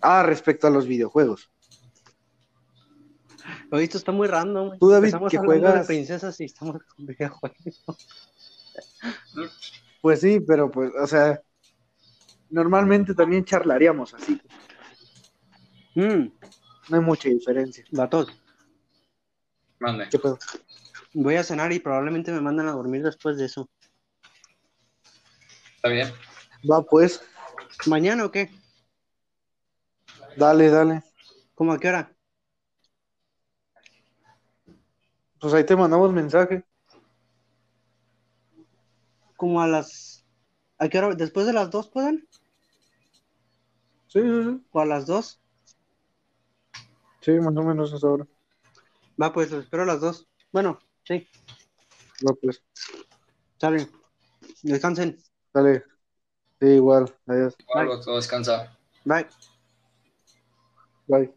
[0.00, 1.50] Ah, respecto a los videojuegos.
[3.70, 4.68] Oye, esto está muy random.
[4.68, 4.78] güey.
[4.78, 7.84] Tú, David, Empezamos que juegas- de princesas y estamos con videojuegos.
[10.00, 11.40] Pues sí, pero pues, o sea,
[12.50, 14.40] normalmente también charlaríamos así.
[15.94, 16.28] Mm,
[16.88, 17.84] No hay mucha diferencia.
[17.92, 18.26] vatos,
[19.82, 20.08] Mande.
[20.08, 20.38] ¿Qué pedo?
[21.12, 23.68] voy a cenar y probablemente me mandan a dormir después de eso.
[25.74, 26.08] ¿Está bien?
[26.70, 27.20] Va, pues,
[27.86, 28.48] ¿Mañana o qué?
[30.36, 31.02] dale, dale.
[31.56, 32.12] ¿Cómo a qué hora?
[35.40, 36.64] Pues ahí te mandamos mensaje.
[39.36, 40.24] Como a las...
[40.78, 41.16] ¿A qué hora?
[41.16, 42.28] ¿Después de las dos pueden?
[44.06, 44.64] Sí, sí, sí.
[44.70, 45.40] ¿O a las dos?
[47.20, 48.26] Sí, más o menos a esa hora.
[49.20, 50.28] Va, pues los espero a las dos.
[50.52, 51.28] Bueno, sí,
[52.26, 52.62] Va, pues,
[53.58, 53.90] salen.
[54.62, 55.18] Descansen.
[55.52, 55.84] dale.
[56.60, 57.12] Sí, igual.
[57.26, 57.56] Adiós.
[57.74, 58.76] Algo, todo descansa.
[59.04, 59.26] Bye.
[61.08, 61.34] Bye.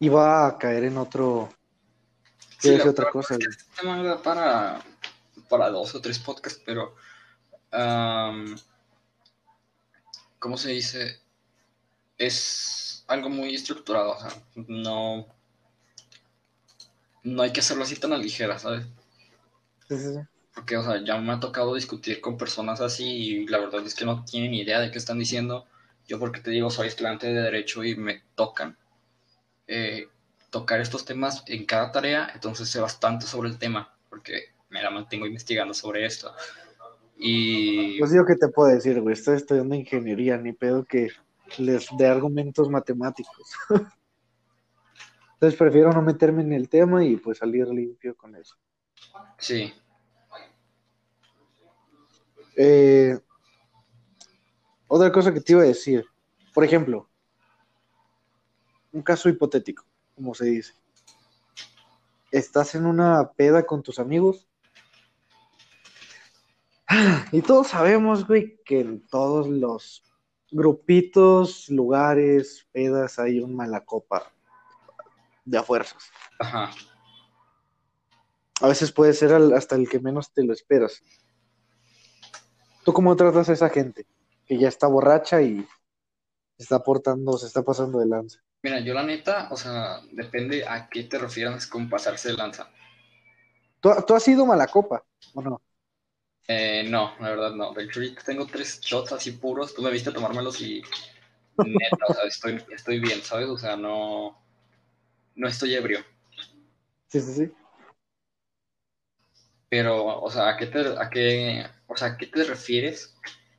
[0.00, 1.48] Iba a caer en otro.
[2.58, 3.56] Sí, decir otra cosa, es que güey.
[3.56, 4.80] este tema para,
[5.48, 6.94] para dos o tres podcasts, pero.
[7.70, 8.56] am,
[10.42, 11.20] ¿Cómo se dice?
[12.18, 14.30] Es algo muy estructurado, o sea,
[14.66, 15.28] no.
[17.22, 18.84] No hay que hacerlo así tan a ligera, ¿sabes?
[19.88, 20.20] Sí, sí, sí.
[20.52, 23.94] Porque, o sea, ya me ha tocado discutir con personas así y la verdad es
[23.94, 25.68] que no tienen idea de qué están diciendo.
[26.08, 28.76] Yo, porque te digo, soy estudiante de Derecho y me tocan
[29.68, 30.08] eh,
[30.50, 34.90] tocar estos temas en cada tarea, entonces sé bastante sobre el tema, porque me la
[34.90, 36.34] mantengo investigando sobre esto.
[37.24, 39.12] Y Pues yo qué te puedo decir, güey.
[39.12, 41.08] Estoy estudiando ingeniería, ni pedo que
[41.56, 43.52] les dé argumentos matemáticos.
[45.34, 48.56] Entonces prefiero no meterme en el tema y pues salir limpio con eso.
[49.38, 49.72] sí,
[52.56, 53.18] Eh,
[54.88, 56.04] otra cosa que te iba a decir,
[56.52, 57.08] por ejemplo,
[58.92, 60.74] un caso hipotético, como se dice.
[62.32, 64.48] Estás en una peda con tus amigos
[67.32, 70.02] y todos sabemos, güey, que en todos los
[70.50, 74.30] grupitos, lugares, pedas hay un mala copa
[75.44, 76.10] de a fuerzas.
[76.38, 76.70] ajá.
[78.60, 81.02] A veces puede ser al- hasta el que menos te lo esperas.
[82.84, 84.06] ¿Tú cómo tratas a esa gente
[84.46, 85.60] que ya está borracha y
[86.56, 88.38] se está portando, se está pasando de lanza?
[88.62, 92.70] Mira, yo la neta, o sea, depende a qué te refieras con pasarse de lanza.
[93.80, 95.02] ¿Tú, tú has sido mala copa
[95.34, 95.60] o no?
[96.48, 97.72] Eh, no, la verdad no.
[98.24, 99.74] Tengo tres shots así puros.
[99.74, 100.82] Tú me viste tomármelos y
[101.58, 103.48] neta, o sea, estoy, estoy bien, ¿sabes?
[103.48, 104.42] O sea, no,
[105.36, 106.00] no estoy ebrio.
[107.08, 107.52] Sí, sí, sí.
[109.68, 113.14] Pero, o sea, ¿a qué te, a qué, o sea, ¿a qué te refieres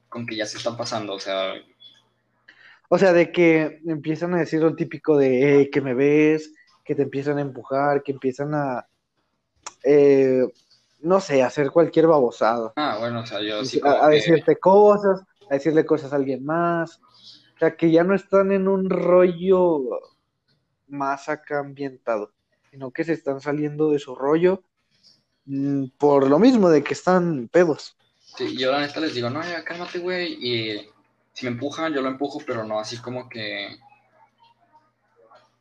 [0.09, 1.13] con que ya se están pasando?
[1.13, 1.53] O sea,
[2.89, 6.53] O sea, de que empiezan a decir lo típico de "Eh, que me ves,
[6.85, 8.87] que te empiezan a empujar, que empiezan a,
[9.83, 10.43] eh,
[11.03, 12.73] no sé, hacer cualquier babosado.
[12.75, 16.13] ah, bueno, o sea, yo sí a, como a que- decirte cosas, a decirle cosas
[16.13, 16.99] a alguien más.
[17.55, 19.81] O sea, que ya no están en un rollo
[20.87, 22.31] más acá ambientado,
[22.71, 24.63] sino que se están saliendo de su rollo
[25.45, 27.95] mm, por lo mismo de que están pedos.
[28.37, 30.33] Sí, yo la neta les digo, no, ya cálmate, güey.
[30.41, 30.89] Y
[31.33, 33.77] si me empujan, yo lo empujo, pero no así como que.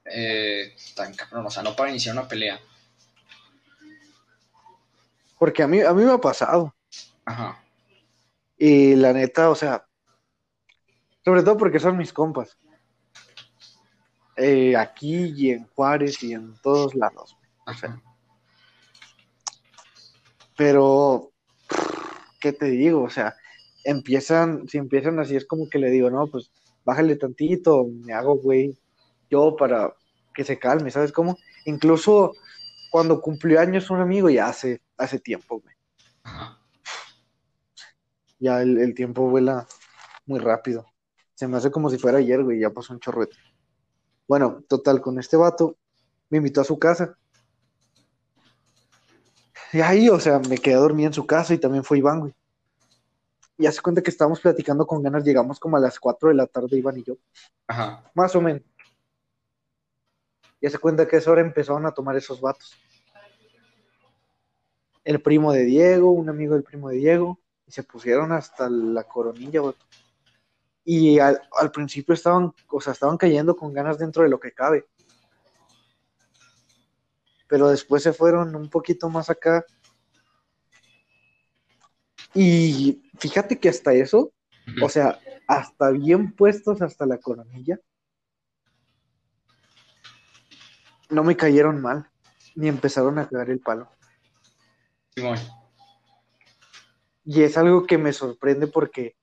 [0.05, 2.59] Eh, tan cabrón, o sea, no para iniciar una pelea.
[5.43, 6.73] Porque a mí, a mí me ha pasado.
[7.25, 7.61] Ajá.
[8.57, 9.85] Y la neta, o sea,
[11.25, 12.57] sobre todo porque son mis compas.
[14.37, 17.37] Eh, aquí y en Juárez y en todos lados.
[17.67, 18.01] Ajá.
[20.57, 21.33] Pero,
[22.39, 23.03] ¿qué te digo?
[23.03, 23.35] O sea,
[23.83, 26.53] empiezan, si empiezan así, es como que le digo, no, pues
[26.85, 28.79] bájale tantito, me hago güey,
[29.29, 29.93] yo para
[30.37, 31.37] que se calme, ¿sabes cómo?
[31.65, 32.33] Incluso
[32.93, 35.75] cuando cumplió años un amigo, ya hace, hace tiempo, güey.
[36.25, 36.61] Ajá.
[38.39, 39.67] Ya el, el tiempo vuela
[40.27, 40.85] muy rápido.
[41.35, 43.35] Se me hace como si fuera ayer, güey, ya pasó un chorrete.
[44.29, 45.79] Bueno, total, con este vato,
[46.29, 47.17] me invitó a su casa.
[49.73, 52.21] Y ahí, o sea, me quedé a dormir en su casa y también fue Iván,
[52.21, 52.35] güey.
[53.57, 56.47] Y hace cuenta que estábamos platicando con ganas, llegamos como a las 4 de la
[56.47, 57.15] tarde, Iván y yo,
[57.67, 58.11] Ajá.
[58.13, 58.63] más o menos.
[60.63, 62.79] Y hace cuenta que a esa hora empezaron a tomar esos vatos.
[65.05, 69.03] el primo de Diego, un amigo del primo de Diego, y se pusieron hasta la
[69.03, 69.75] coronilla, güey.
[70.85, 74.53] Y al, al principio estaban, o sea, estaban cayendo con ganas dentro de lo que
[74.53, 74.87] cabe.
[77.49, 79.65] Pero después se fueron un poquito más acá.
[82.35, 84.33] Y fíjate que hasta eso,
[84.81, 87.81] o sea, hasta bien puestos hasta la coronilla,
[91.13, 92.11] no me cayeron mal,
[92.57, 93.89] ni empezaron a cagar el palo.
[95.15, 95.39] Simón.
[97.25, 99.17] Y es algo que me sorprende porque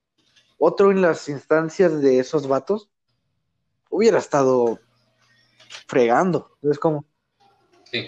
[0.58, 2.90] otro en las instancias de esos vatos
[3.90, 4.80] hubiera estado
[5.88, 6.58] fregando.
[6.62, 7.06] Es como,
[7.86, 8.08] Sí.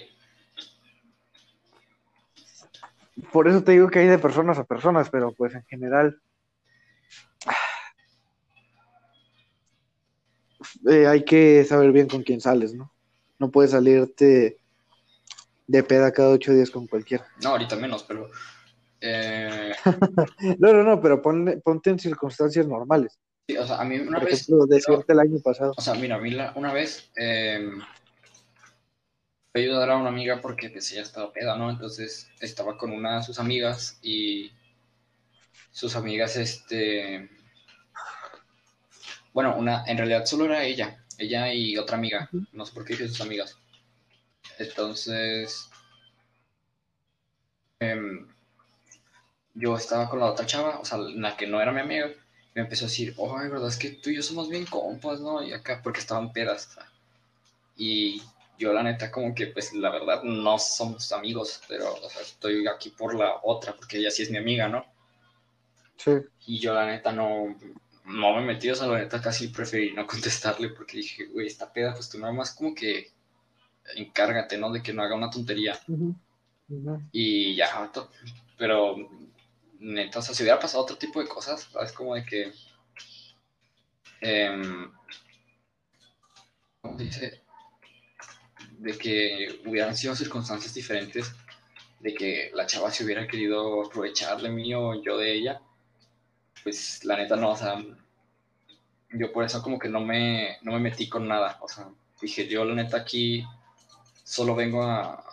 [3.32, 6.22] por eso te digo que hay de personas a personas, pero pues en general
[10.90, 12.94] eh, hay que saber bien con quién sales, ¿no?
[13.42, 14.60] No puedes salirte
[15.66, 17.26] de peda cada ocho días con cualquiera.
[17.42, 18.30] No, ahorita menos, pero.
[19.02, 19.72] eh,
[20.60, 23.18] No, no, no, pero ponle- ponte en circunstancias normales.
[23.48, 24.42] sí, o sea, a mí una Por vez.
[24.44, 25.74] ejemplo, decirte el año pasado.
[25.76, 27.68] O sea, mira, a mí la- una vez eh,
[29.52, 31.72] fui a ayudar a una amiga porque pues ella estaba peda, ¿no?
[31.72, 34.52] Entonces estaba con una de sus amigas y
[35.72, 37.28] sus amigas, este...
[39.34, 42.94] Bueno, una, en realidad solo era ella, ella y otra amiga, no sé por qué
[42.94, 43.58] dije sus amigas.
[44.58, 45.70] Entonces,
[47.80, 48.28] em,
[49.54, 52.12] yo estaba con la otra chava, o sea, la que no era mi amiga,
[52.54, 55.42] me empezó a decir, ay, verdad es que tú y yo somos bien compas, ¿no?
[55.44, 56.78] Y acá, porque estaban pedas.
[57.78, 58.22] Y
[58.58, 62.68] yo, la neta, como que, pues, la verdad, no somos amigos, pero, o sea, estoy
[62.68, 64.86] aquí por la otra, porque ella sí es mi amiga, ¿no?
[65.98, 66.12] Sí.
[66.46, 67.56] Y yo, la neta, no,
[68.06, 71.72] no me metí, o sea, la neta, casi preferí no contestarle, porque dije, güey, esta
[71.72, 73.12] peda, pues tú nada más como que
[73.96, 74.72] encárgate, ¿no?
[74.72, 75.80] De que no haga una tontería.
[77.12, 77.92] Y ya,
[78.58, 78.96] pero
[79.80, 81.92] neta, o sea, si hubiera pasado otro tipo de cosas, ¿sabes?
[81.92, 82.54] Como de que.
[84.22, 84.92] em,
[86.82, 87.44] ¿Cómo se dice?
[88.80, 91.34] De que hubieran sido circunstancias diferentes,
[92.00, 95.62] de que la chava se hubiera querido aprovechar de mí o yo de ella,
[96.64, 97.84] pues la neta no, o sea,
[99.12, 101.90] yo por eso como que no me, no me metí con nada, o sea,
[102.22, 103.46] dije, yo la neta aquí
[104.24, 105.24] solo vengo a,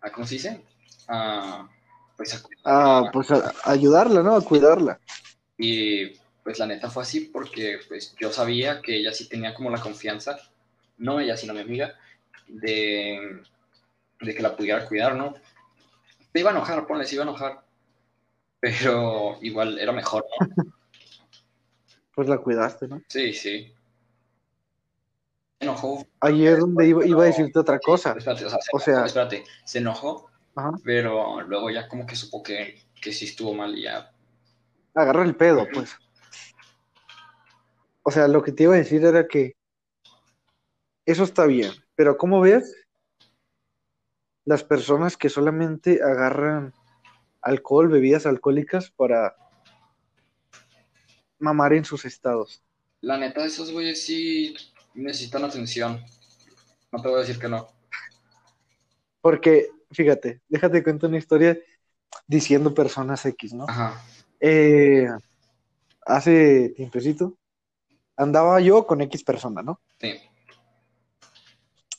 [0.00, 0.62] a ¿cómo se dice?
[1.08, 1.68] A,
[2.16, 4.34] pues a Ah, pues a, a ayudarla, ¿no?
[4.34, 5.00] A cuidarla.
[5.58, 6.08] Y
[6.42, 9.80] pues la neta fue así porque pues yo sabía que ella sí tenía como la
[9.80, 10.38] confianza,
[10.98, 11.94] no ella, sino mi amiga,
[12.46, 13.42] de,
[14.20, 15.34] de que la pudiera cuidar, ¿no?
[16.32, 17.65] Se iba a enojar, ponle, se iba a enojar,
[18.60, 20.46] pero igual era mejor, ¿no?
[22.14, 23.02] Pues la cuidaste, ¿no?
[23.08, 23.74] Sí, sí.
[25.58, 26.06] Se enojó.
[26.20, 28.14] Ahí es donde iba, iba a decirte otra cosa.
[28.16, 30.72] Espérate, o sea, se O sea- enojó, espérate, se enojó, Ajá.
[30.82, 34.10] pero luego ya como que supo que, que sí estuvo mal y ya.
[34.94, 35.94] Agarra el pedo, pues.
[38.02, 39.54] O sea, lo que te iba a decir era que
[41.04, 42.74] eso está bien, pero ¿cómo ves
[44.46, 46.72] las personas que solamente agarran
[47.46, 49.36] alcohol, bebidas alcohólicas para
[51.38, 52.62] mamar en sus estados?
[53.00, 54.54] La neta, esos güeyes sí
[54.94, 56.02] necesitan atención.
[56.90, 57.68] No te voy a decir que no.
[59.20, 61.56] Porque, fíjate, déjate cuento una historia
[62.26, 63.66] diciendo personas X, ¿no?
[63.68, 64.02] Ajá.
[64.40, 65.08] Eh,
[66.04, 67.36] hace tiempecito
[68.16, 69.80] andaba yo con X persona, ¿no?
[70.00, 70.14] Sí.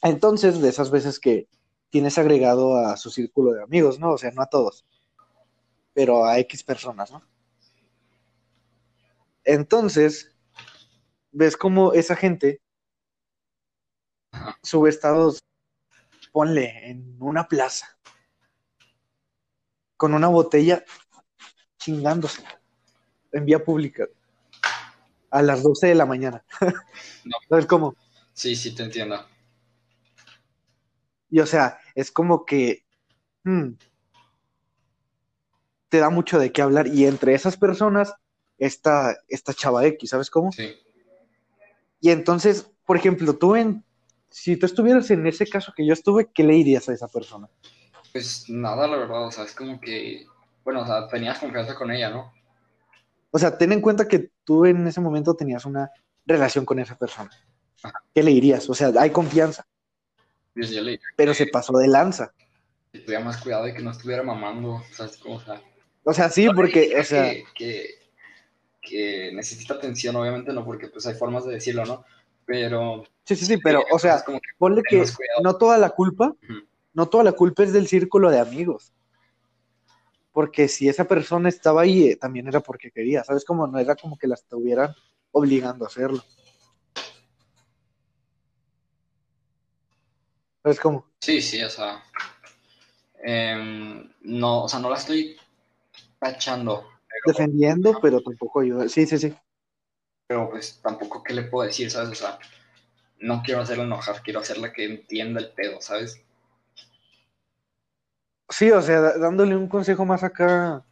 [0.01, 1.47] Entonces, de esas veces que
[1.89, 4.11] tienes agregado a su círculo de amigos, ¿no?
[4.11, 4.85] O sea, no a todos,
[5.97, 7.23] pero a X personas, ¿no?
[9.43, 10.31] Entonces,
[11.31, 12.61] ves cómo esa gente
[14.61, 15.39] sube estados,
[16.31, 17.97] ponle, en una plaza,
[19.97, 20.85] con una botella
[21.79, 22.43] chingándose
[23.31, 24.05] en vía pública
[25.31, 26.45] a las 12 de la mañana.
[27.25, 27.37] No.
[27.49, 27.95] ¿Sabes cómo?
[28.33, 29.27] Sí, sí, te entiendo.
[31.31, 32.85] Y o sea, es como que
[33.45, 33.71] hmm,
[35.89, 36.87] te da mucho de qué hablar.
[36.87, 38.13] Y entre esas personas
[38.57, 40.51] está esta chava X, ¿sabes cómo?
[40.51, 40.75] Sí.
[41.99, 43.83] Y entonces, por ejemplo, tú en,
[44.29, 47.49] si tú estuvieras en ese caso que yo estuve, ¿qué le dirías a esa persona?
[48.13, 50.25] Pues nada, la verdad, o sea, es como que,
[50.63, 52.31] bueno, o sea, tenías confianza con ella, ¿no?
[53.31, 55.91] O sea, ten en cuenta que tú en ese momento tenías una
[56.25, 57.29] relación con esa persona.
[58.13, 58.69] ¿Qué le dirías?
[58.69, 59.67] O sea, hay confianza,
[60.53, 62.33] Pues yo le dije pero se pasó de lanza.
[62.91, 65.35] que tuviera más cuidado de que no estuviera mamando, ¿sabes cómo?
[65.35, 65.61] O sea,
[66.09, 67.89] O sea, sí, no porque, o sea, que, que,
[68.81, 72.05] que necesita atención, obviamente, no, porque pues hay formas de decirlo, ¿no?
[72.45, 75.03] Pero, sí, sí, sí, pero, o sea, como que ponle que
[75.43, 76.33] no toda la culpa,
[76.93, 78.93] no toda la culpa es del círculo de amigos.
[80.31, 83.43] porque si esa persona estaba ahí, eh, también era porque quería, ¿sabes?
[83.43, 84.95] Como no era como que la estuvieran
[85.31, 86.23] obligando a hacerlo.
[90.63, 91.05] ¿Sabes cómo?
[91.19, 92.01] Sí, sí, o sea.
[93.23, 95.35] em, no, o sea, no la estoy
[96.19, 98.89] tachando, pero, Defendiendo, pero tampoco ayuda.
[98.89, 99.35] Sí, sí, sí.
[100.27, 102.09] pero pues tampoco qué le puedo decir, ¿sabes?
[102.09, 102.39] O sea,
[103.19, 106.21] no quiero hacerla enojar, quiero hacerla que entienda el pedo, ¿sabes?
[108.49, 110.85] Sí, o sea, dándole un consejo más acá,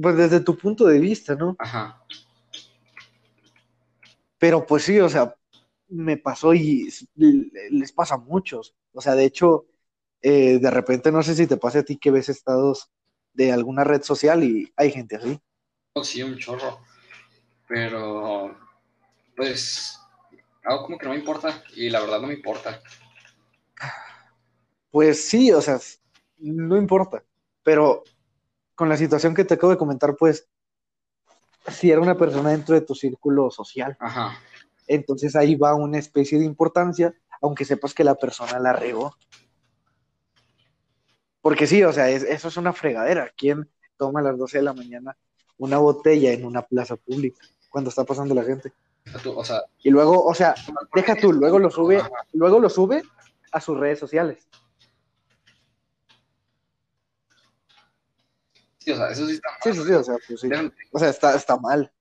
[0.00, 1.56] pues desde tu punto de vista, ¿no?
[1.58, 2.02] Ajá.
[4.38, 5.34] Pero pues sí, o sea,
[5.88, 8.74] me pasó y les pasa a muchos.
[8.92, 9.66] O sea, de hecho,
[10.22, 12.90] eh, de repente no sé si te pasa a ti que ves estados
[13.32, 15.40] de alguna red social y hay gente así.
[15.94, 16.80] Oh, sí, un chorro.
[17.68, 18.56] Pero,
[19.36, 19.98] pues,
[20.64, 21.62] algo como que no me importa.
[21.74, 22.80] Y la verdad no me importa.
[24.90, 25.78] Pues sí, o sea,
[26.38, 27.22] no importa.
[27.62, 28.02] Pero
[28.74, 30.48] con la situación que te acabo de comentar, pues,
[31.68, 34.38] si era una persona dentro de tu círculo social, Ajá.
[34.86, 39.14] entonces ahí va una especie de importancia, aunque sepas que la persona la regó.
[41.42, 43.32] Porque sí, o sea, es- eso es una fregadera.
[43.36, 45.16] ¿Quién toma a las 12 de la mañana
[45.58, 48.72] una botella en una plaza pública cuando está pasando la gente?
[49.34, 50.54] O sea, Y luego, o sea,
[50.94, 52.10] deja tú, luego lo sube, Ajá.
[52.32, 53.02] luego lo sube
[53.52, 54.46] a sus redes sociales.
[58.78, 59.78] sí, o sea, eso sí está Sí, mal.
[59.78, 60.48] sí, sí, o sea, pues sí.
[60.92, 61.92] O sea, está, está mal.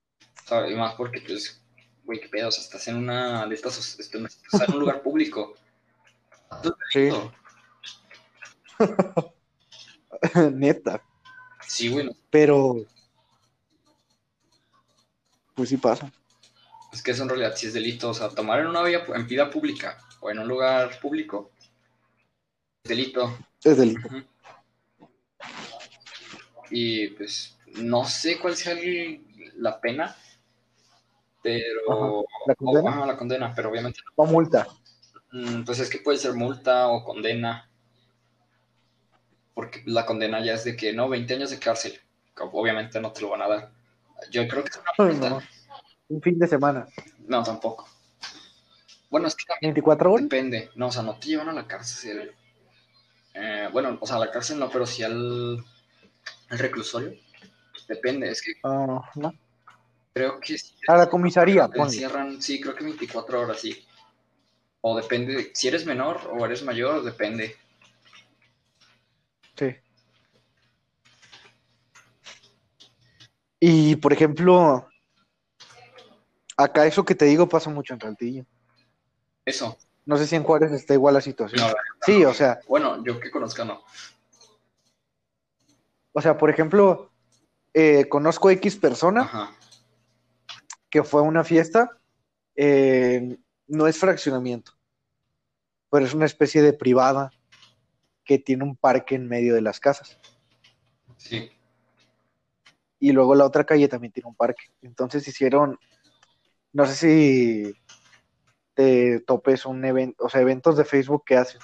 [0.45, 1.61] o sea, y más porque, pues,
[2.03, 4.27] güey, qué pedo, o sea, estás en una de estas, este, en
[4.73, 5.53] un lugar público.
[6.91, 7.09] Sí,
[10.53, 11.01] neta.
[11.67, 12.77] Sí, güey, Pero,
[15.55, 16.11] pues sí pasa.
[16.91, 18.09] es que eso en realidad sí es delito.
[18.09, 21.51] O sea, tomar en una vía, en vida pública o en un lugar público
[22.83, 23.37] es delito.
[23.63, 24.07] Es delito.
[26.71, 29.23] Y pues no sé cuál sea el-
[29.57, 30.15] la pena,
[31.41, 32.25] pero...
[32.47, 32.89] ¿La condena?
[32.91, 34.67] Ajá, la condena, pero obviamente O multa.
[35.31, 37.68] mm, pues es que puede ser multa o condena,
[39.59, 41.99] porque la condena ya es de que no, 20 años de cárcel,
[42.37, 43.71] obviamente no te lo van a dar.
[44.31, 45.29] Yo creo que es una multa.
[45.31, 45.41] no.
[46.07, 46.87] Un fin de semana.
[47.27, 47.85] No, tampoco.
[49.09, 50.23] Bueno, es que también 24 horas.
[50.23, 52.33] depende, no, o sea, no te llevan a la cárcel.
[53.33, 55.57] Eh, bueno, o sea, a la cárcel no, pero sí al,
[56.51, 57.11] al reclusorio.
[57.89, 59.33] Depende, es que Ah, no.
[60.13, 60.73] creo que sí.
[60.87, 63.85] A la comisaría, encierran, sí, creo que 24 horas, sí.
[64.79, 67.57] O depende, de- si eres menor o eres mayor, depende.
[69.57, 69.75] Sí.
[73.59, 74.87] Y por ejemplo,
[76.55, 78.45] acá eso que te digo pasa mucho en Saltillo.
[79.45, 79.77] Eso.
[80.05, 81.61] No sé si en Juárez está igual la situación.
[81.61, 81.73] No,
[82.05, 83.83] Sí, o sea, bueno, yo que conozca no.
[86.13, 87.11] o sea, por ejemplo,
[87.73, 89.51] eh, conozco X persona Ajá.
[90.89, 91.97] que fue a una fiesta,
[92.55, 93.37] eh,
[93.67, 94.71] no es fraccionamiento,
[95.91, 97.31] pero es una especie de privada
[98.23, 100.17] que tiene un parque en medio de las casas.
[101.17, 101.51] Sí.
[102.99, 104.63] Y luego la otra calle también tiene un parque.
[104.81, 105.79] Entonces hicieron,
[106.73, 107.73] no sé si
[108.73, 111.61] te topes un evento, o sea, eventos de Facebook que hacen,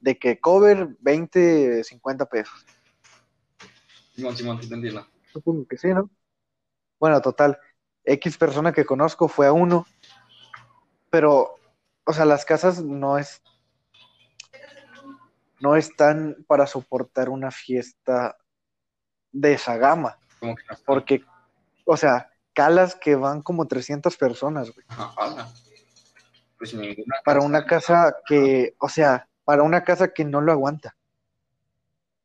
[0.00, 2.66] de que cover 20, 50 pesos.
[4.14, 5.06] Simón, Simón, sí te entiendo.
[5.32, 6.10] Supongo que sí, ¿no?
[6.98, 7.58] Bueno, total,
[8.04, 9.86] X persona que conozco fue a uno,
[11.10, 11.56] pero,
[12.04, 13.42] o sea, las casas no es,
[15.60, 18.36] no están para soportar una fiesta
[19.30, 20.18] de esa gama.
[20.40, 20.84] Como que no está.
[20.84, 21.24] Porque,
[21.84, 24.84] o sea, calas que van como 300 personas, güey.
[24.88, 25.48] Ajá.
[26.58, 27.16] Pues ninguna.
[27.24, 30.96] Para una casa que, o sea, para una casa que no lo aguanta.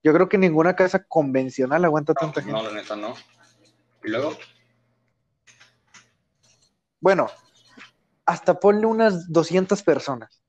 [0.04, 2.62] Yo creo que ninguna casa convencional aguanta No, tanta pues gente.
[2.62, 3.16] no, la neta no.
[4.04, 4.36] Y luego,
[7.00, 7.30] Bueno,
[8.26, 10.42] hasta ponle unas 200 personas,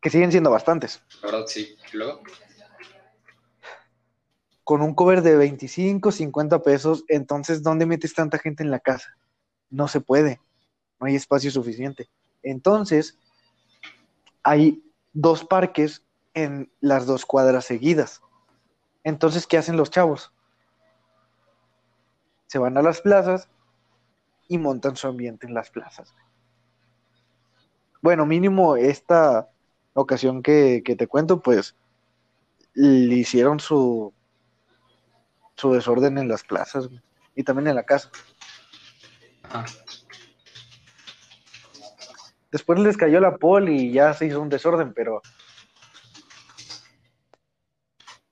[0.00, 1.76] que siguen siendo bastantes, la verdad sí.
[1.92, 2.22] Y luego,
[4.64, 9.16] con un cover de 25, 50 pesos, entonces, ¿dónde metes tanta gente en la casa?
[9.68, 10.40] No se puede,
[10.98, 12.08] no hay espacio suficiente.
[12.42, 13.18] Entonces,
[14.42, 16.02] hay dos parques
[16.32, 18.22] en las dos cuadras seguidas.
[19.04, 20.32] Entonces, ¿qué hacen los chavos?
[22.46, 23.48] Se van a las plazas
[24.48, 26.14] y montan su ambiente en las plazas.
[28.00, 29.50] Bueno, mínimo esta
[29.92, 31.76] ocasión que, que te cuento, pues
[32.74, 34.12] le hicieron su,
[35.56, 37.00] su desorden en las plazas güey,
[37.34, 38.10] y también en la casa.
[39.42, 39.64] ajá.
[42.54, 45.22] Después les cayó la poli y ya se hizo un desorden, pero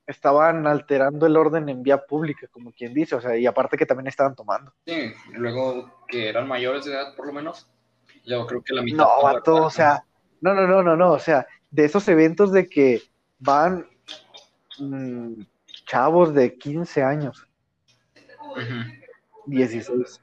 [0.07, 3.85] estaban alterando el orden en vía pública, como quien dice, o sea, y aparte que
[3.85, 4.73] también estaban tomando.
[4.85, 7.69] Sí, luego que eran mayores de edad, por lo menos.
[8.23, 8.99] Yo creo que la mitad.
[8.99, 10.05] No, vato, o sea,
[10.39, 13.01] no, no, no, no, no, o sea, de esos eventos de que
[13.39, 13.85] van
[14.79, 15.41] mm,
[15.85, 17.47] chavos de 15 años,
[18.55, 19.03] Ujú.
[19.47, 20.19] 16,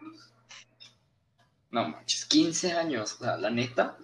[1.70, 3.14] No manches, 15 años.
[3.20, 3.96] O sea, la neta.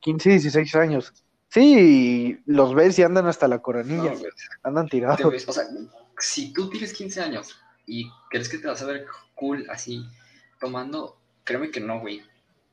[0.00, 1.12] 15, 16 años.
[1.48, 4.30] Sí, los ves y andan hasta la No, coronilla, güey,
[4.62, 5.30] andan tirados.
[5.32, 5.64] ves- o sea,
[6.18, 7.56] si tú tienes 15 años
[7.86, 9.04] y crees que te vas a ver
[9.34, 10.06] cool así,
[10.60, 12.22] tomando, créeme que no, güey.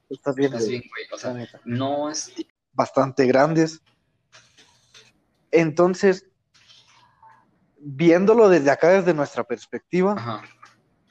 [0.09, 1.05] Estás bien, Estás güey, bien, güey.
[1.11, 2.31] O sea, no es.
[2.73, 3.81] bastante grandes.
[5.51, 6.27] Entonces,
[7.89, 10.41] viéndolo desde acá, desde nuestra perspectiva, Ajá.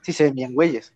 [0.03, 0.93] sí se ven bien güeyes.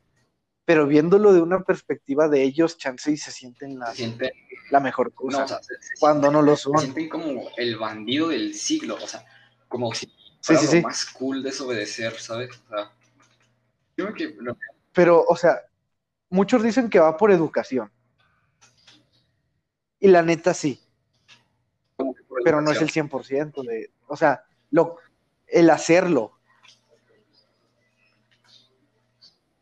[0.67, 4.31] Pero viéndolo de una perspectiva de ellos, chance y se sienten la, Se sienten.
[4.71, 5.45] la mejor No, cosa.
[5.45, 6.79] o sea, se, se cuando no lo se son.
[6.79, 8.97] sienten como el bandido del siglo.
[9.03, 9.25] O sea,
[9.69, 10.13] como si
[10.43, 10.81] fuera sí, lo sí.
[10.83, 12.51] más cool desobedecer, ¿sabes?
[12.67, 12.93] O sea,
[13.97, 14.37] creo que.
[14.39, 14.57] lo-
[14.93, 15.61] Pero, o sea,
[16.29, 17.91] muchos dicen que va por educación.
[19.99, 20.81] Y la neta sí,
[22.45, 23.11] pero no es el educación.
[23.11, 24.97] 100% de, o sea, lo,
[25.53, 26.33] el hacerlo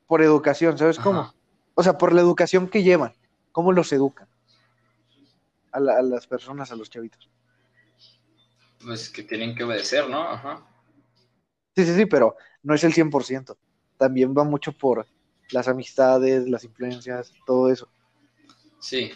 [0.07, 1.20] por educación, ¿sabes cómo?
[1.20, 1.34] Ajá.
[1.74, 3.14] O sea, por la educación que llevan,
[3.53, 4.28] cómo los educan
[5.72, 7.30] a, la- a las personas, a los chavitos.
[8.82, 10.22] Pues que tienen que obedecer, ¿no?
[10.22, 10.66] Ajá.
[11.76, 13.57] Sí, sí, sí, pero no es el 100%.
[13.97, 15.07] También va mucho por
[15.51, 17.89] las amistades, las influencias, todo eso.
[18.80, 19.12] Sí.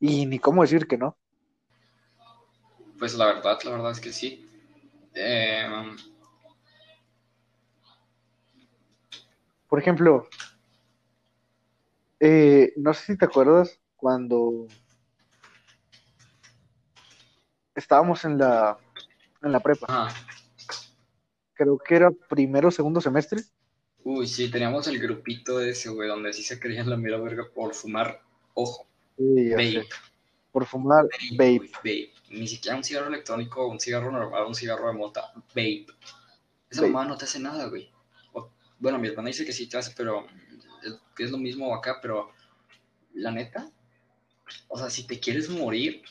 [0.00, 1.16] Y ni cómo decir que no.
[3.00, 4.46] Pues la verdad, la verdad es que sí.
[5.14, 5.66] Eh,
[9.66, 10.28] Por ejemplo,
[12.18, 14.66] eh, no sé si te acuerdas cuando
[17.74, 18.78] estábamos en la,
[19.42, 20.14] en la prepa, ajá.
[21.54, 23.40] creo que era primero o segundo semestre.
[24.04, 27.72] Uy, sí, teníamos el grupito ese, güey, donde sí se creían la mera verga por
[27.72, 28.20] fumar,
[28.52, 28.86] ojo,
[29.16, 29.80] Sí,
[30.52, 32.12] por fumar vape, vape.
[32.30, 35.86] Ni siquiera un cigarro electrónico, un cigarro normal, un cigarro de mota, vape.
[36.68, 36.92] Esa Vape.
[36.92, 37.90] mamá no te hace nada, güey.
[38.78, 40.26] Bueno, mi hermana dice que sí te hace, pero
[41.18, 42.30] es, lo mismo acá, pero
[43.12, 43.70] la neta,
[44.68, 46.02] o sea, si te quieres morir,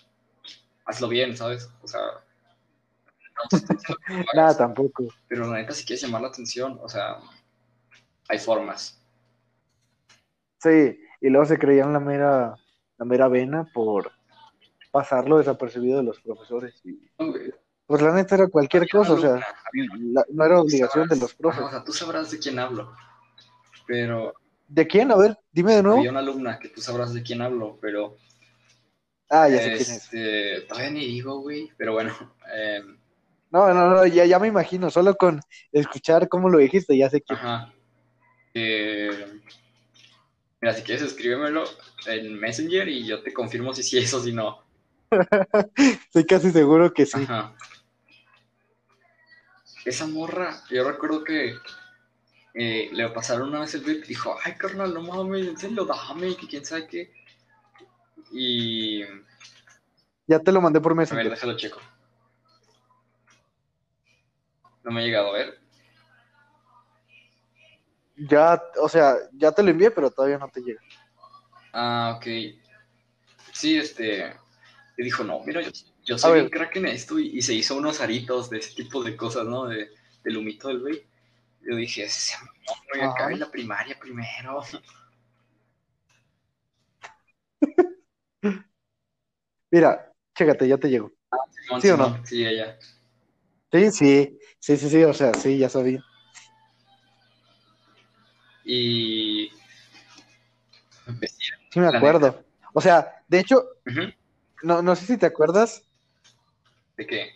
[0.85, 1.67] hazlo bien, ¿sabes?
[1.81, 2.01] O sea,
[3.35, 3.59] no.
[4.35, 5.07] Nada, tampoco.
[5.27, 7.17] Pero la neta, si quieres llamar la atención, o sea,
[8.27, 9.01] hay formas.
[10.59, 12.53] Sí, y luego se creían la mera,
[12.97, 14.11] la mera vena por
[14.91, 16.81] pasarlo desapercibido de los profesores.
[16.83, 16.99] Y,
[17.85, 19.39] pues la neta era cualquier cosa, o sea,
[19.73, 21.63] la- no era obligación de los profes.
[21.63, 22.93] O sea, tú sabrás de quién hablo.
[23.87, 24.33] Pero
[24.67, 25.11] ¿De quién?
[25.11, 25.97] A ver, dime de nuevo.
[25.97, 28.17] había una alumna que tú sabrás de quién hablo, pero
[29.29, 29.89] Ah, ya sé quién es.
[29.89, 31.71] este, todavía ni digo, güey.
[31.77, 32.13] Pero bueno,
[32.53, 32.81] eh,
[33.51, 35.39] No, no, no, ya, ya me imagino, solo con
[35.71, 37.39] escuchar cómo lo dijiste, ya sé quién.
[37.39, 37.73] ajá.
[38.53, 39.09] Eh,
[40.61, 41.63] mira, si quieres escríbemelo
[42.07, 44.68] en Messenger y yo te confirmo si sí es o si no.
[45.75, 47.23] Estoy casi seguro que sí.
[47.23, 47.53] Ajá.
[49.85, 51.55] Esa morra, yo recuerdo que
[52.53, 55.85] eh, le pasaron una vez el vape y dijo, ay carnal, no mames, en serio,
[55.85, 57.13] dame, que quién sabe qué.
[58.31, 59.03] Y
[60.27, 61.29] Ya te lo mandé por a ver, Messenger.
[61.31, 61.79] déjalo checo.
[64.83, 65.59] No me ha llegado a ver.
[68.15, 70.81] Ya, o sea, ya te lo envié, pero todavía no te llega.
[71.71, 72.25] Ah, ok.
[73.53, 74.35] Sí, este.
[74.99, 75.71] Y dijo, no, mira, yo,
[76.03, 76.41] yo soy ver.
[76.41, 77.17] bien crack en esto.
[77.17, 79.65] Y, y se hizo unos aritos de ese tipo de cosas, ¿no?
[79.65, 79.91] De,
[80.25, 81.07] del humito del vape.
[81.61, 82.05] Yo dije,
[82.91, 83.13] güey Ajá.
[83.13, 84.61] acaba en la primaria primero.
[89.71, 90.89] Mira, chécate, ya te.
[90.89, 91.13] Simón,
[91.81, 92.25] ¿Sí o Simón, no?
[92.25, 92.77] Sí, ella.
[93.71, 96.03] Sí, sí, sí, sí, sí, o sea, sí, ya sabía.
[98.65, 99.49] Y.
[101.17, 101.37] pues,
[101.71, 102.43] sí, me acuerdo.
[102.73, 103.63] O sea, de hecho,
[104.63, 105.83] no, no sé si te acuerdas
[106.97, 107.29] ¿De qué?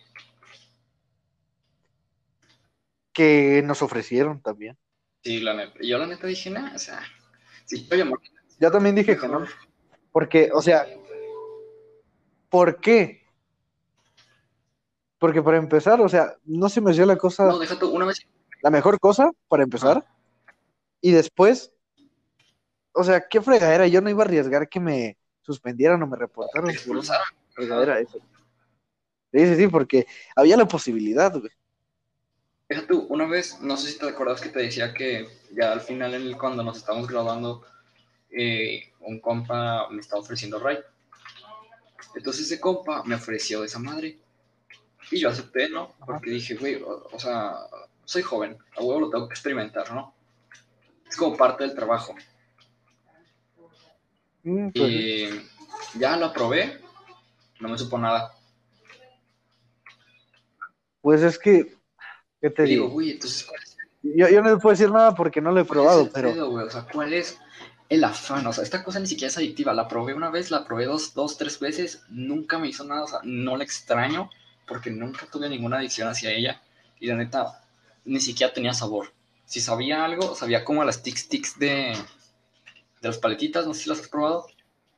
[3.12, 4.76] que nos ofrecieron también.
[5.22, 5.78] Sí, la neta.
[5.80, 7.00] Yo la neta dije, nada, o sea,
[7.68, 8.18] quiero llamar
[8.58, 9.46] Yo también dije que no.
[10.12, 10.84] Porque, o sea,
[12.50, 13.22] ¿por qué?
[15.18, 18.04] Porque para empezar, o sea, no se me dio la cosa, No, deja tú, una
[18.04, 18.26] vez.
[18.62, 20.04] la mejor cosa para empezar.
[21.00, 21.72] Y después,
[22.92, 26.16] o sea, qué fregadera, yo no iba a arriesgar que me suspendieran o me
[26.72, 27.26] expulsaron.
[27.52, 28.18] fregadera eso.
[29.32, 31.50] Sí, sí, sí, porque había la posibilidad, güey.
[32.68, 35.80] Deja tú, una vez, no sé si te acuerdas que te decía que ya al
[35.80, 37.64] final, el- cuando nos estábamos grabando,
[38.30, 40.82] eh, un compa me estaba ofreciendo ride.
[42.14, 44.18] Entonces ese compa me ofreció esa madre.
[45.10, 45.94] Y yo acepté, ¿no?
[46.06, 47.54] Porque dije, güey, o, o sea,
[48.04, 50.14] soy joven, a huevo lo tengo que experimentar, ¿no?
[51.08, 52.14] Es como parte del trabajo.
[54.44, 56.80] Mm, pues, Y ya lo probé,
[57.60, 58.32] no me supo nada.
[61.00, 61.76] pues es que,
[62.40, 62.94] ¿qué te digo, digo?
[62.94, 65.64] güey, entonces, ¿cuál es Yo, yo no les puedo decir nada porque no lo he
[65.64, 66.52] probado, pero pedo?
[66.52, 67.38] O sea, ¿cuál es
[67.88, 68.46] el afán?
[68.46, 69.72] O sea, esta cosa ni siquiera es adictiva.
[69.72, 73.08] La probé una vez, la probé dos, dos, tres veces, nunca me hizo nada, o
[73.08, 74.30] sea, no la extraño
[74.66, 76.62] porque nunca tuve ninguna adicción hacia ella.
[77.00, 77.62] Y la neta,
[78.04, 79.12] ni siquiera tenía sabor.
[79.46, 81.94] Si sabía algo, sabía como a las tic tics de,
[83.04, 84.46] de las paletitas, no sé si las has probado,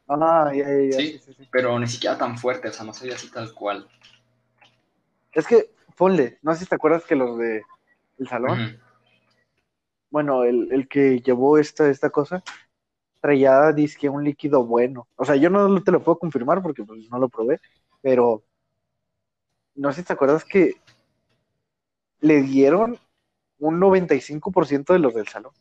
[0.08, 1.18] Ah, ya, ya, ya, Sí.
[1.18, 3.88] sí, sí, pero ni siquiera tan fuerte, o sea, no sabía así tal cual.
[5.32, 7.62] Es que, ponle, no sé si te acuerdas que los de
[8.18, 8.80] el salón,
[10.10, 12.42] bueno, el, el que llevó esta, esta cosa,
[13.20, 15.08] traía disque un líquido bueno.
[15.16, 17.60] O sea, yo no te lo puedo confirmar porque pues, no lo probé,
[18.00, 18.44] pero
[19.74, 20.76] no sé si te acuerdas que
[22.20, 22.96] le dieron
[23.58, 25.52] un 95% de los del salón.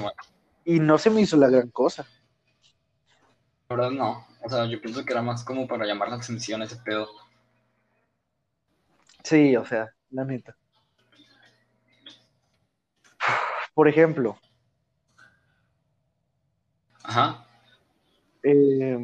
[0.00, 0.16] Bueno.
[0.64, 2.06] Y no se me hizo la gran cosa.
[3.68, 6.62] La verdad no, o sea, yo pienso que era más como para llamar la atención
[6.62, 7.08] ese pedo.
[9.24, 10.56] Sí, o sea, la neta.
[13.74, 14.38] Por ejemplo,
[17.04, 17.44] Ajá,
[18.42, 18.98] eh,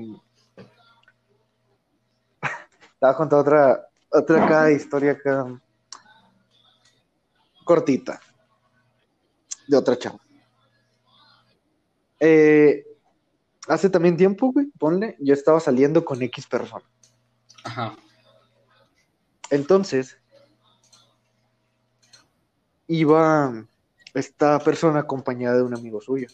[2.93, 5.61] estaba contando otra, otra acá historia acá
[7.65, 8.21] cortita
[9.67, 10.19] de otra chava.
[12.21, 12.85] Eh,
[13.69, 16.85] hace también tiempo, güey, ponle, yo estaba saliendo con X persona.
[17.65, 17.97] ajá,
[19.51, 20.19] Entonces,
[22.87, 23.67] iba
[24.15, 26.29] esta persona acompañada de un amigo suyo.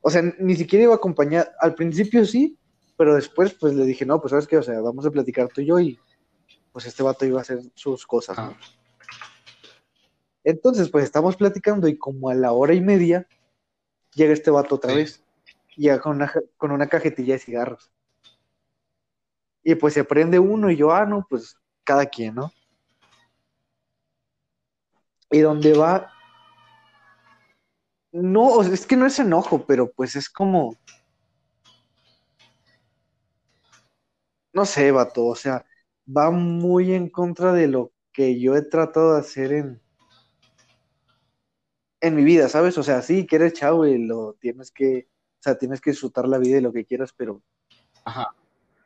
[0.00, 2.56] O sea, ni siquiera iba acompañada, al principio sí,
[2.96, 5.60] pero después pues le dije, no, pues sabes qué, o sea, vamos a platicar tú
[5.60, 5.98] y yo y
[6.72, 8.56] pues este vato iba a hacer sus cosas, ¿no?
[10.44, 13.26] Entonces, pues estamos platicando y como a la hora y media
[14.14, 14.96] llega este vato otra Sí.
[14.96, 15.24] vez.
[15.76, 17.92] Llega con una, con una cajetilla de cigarros.
[19.62, 22.52] Y pues se prende uno y yo, ah, no, pues cada quien, ¿no?
[25.30, 26.10] Y donde va,
[28.12, 30.76] no, es que no es enojo, pero pues es como,
[34.52, 35.66] no sé, vato, o sea,
[36.06, 39.82] va muy en contra de lo que yo he tratado de hacer en,
[42.00, 42.78] en mi vida, ¿sabes?
[42.78, 46.28] O sea, sí, que eres chavo y lo tienes que, o sea, tienes que disfrutar
[46.28, 47.42] la vida y lo que quieras, pero
[48.04, 48.34] Ajá,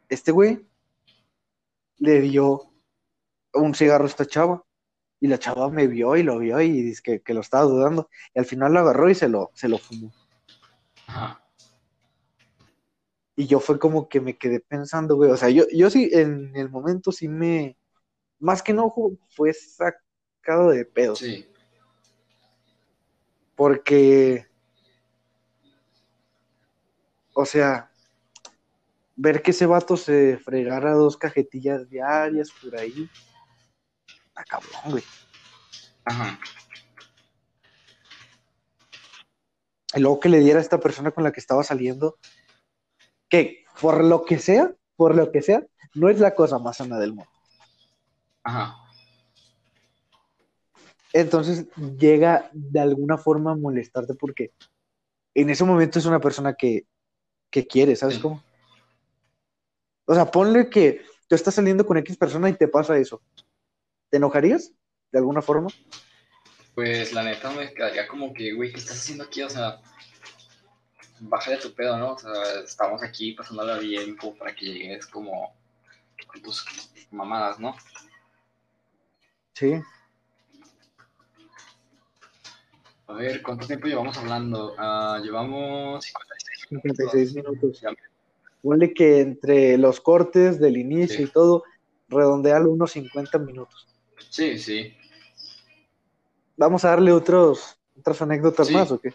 [0.08, 0.66] este güey
[1.98, 2.62] le dio
[3.54, 4.64] un cigarro a esta chava
[5.20, 8.08] y la chava me vio y lo vio y dice que, que lo estaba dudando
[8.34, 10.12] y al final lo agarró y se lo, se lo fumó.
[11.06, 11.38] ajá.
[13.34, 16.54] Y yo fue como que me quedé pensando, güey, o sea, yo, yo sí, en
[16.54, 17.78] el momento sí me,
[18.38, 18.92] más que no,
[19.30, 21.46] fue sacado de pedo, Sí,
[23.54, 24.46] porque,
[27.34, 27.90] o sea,
[29.16, 33.08] ver que ese vato se fregara dos cajetillas diarias por ahí,
[34.26, 35.04] está cabrón, güey.
[36.04, 36.38] ajá.
[39.94, 42.18] Y luego que le diera a esta persona con la que estaba saliendo,
[43.28, 46.98] que por lo que sea, por lo que sea, no es la cosa más sana
[46.98, 47.30] del mundo.
[48.42, 48.81] Ajá,
[51.12, 51.66] Entonces
[51.98, 54.52] llega de alguna forma a molestarte porque
[55.34, 56.86] en ese momento es una persona que,
[57.50, 58.22] que quiere, ¿sabes Sí.
[58.22, 58.42] cómo?
[60.06, 63.22] O sea, ponle que tú estás saliendo con X persona y te pasa eso.
[64.10, 64.72] ¿Te enojarías
[65.10, 65.68] de alguna forma?
[66.74, 69.42] pues la neta me quedaría como que, güey, ¿qué estás haciendo aquí?
[69.42, 69.78] O sea,
[71.20, 72.14] bájale tu pedo, ¿no?
[72.14, 72.32] O sea,
[72.64, 75.54] estamos aquí pasándola bien como para que llegues como
[76.26, 76.64] con tus
[77.10, 77.76] mamadas, ¿no?
[79.54, 79.82] Sí.
[83.12, 84.74] A ver, ¿cuánto tiempo llevamos hablando?
[84.78, 86.02] Ah, llevamos
[86.70, 87.82] 56 56 minutos.
[88.62, 91.24] Ponle que entre los cortes del inicio Sí.
[91.24, 91.62] y todo,
[92.08, 93.86] redondealo unos 50 minutos.
[94.30, 94.96] Sí, sí.
[96.56, 98.72] Vamos a darle otros, otras anécdotas Sí.
[98.72, 99.14] más, ¿o qué?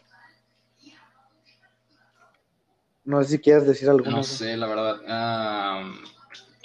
[3.04, 4.18] No sé si quieres decir alguna.
[4.18, 5.02] No sé, la verdad.
[5.08, 5.92] ah,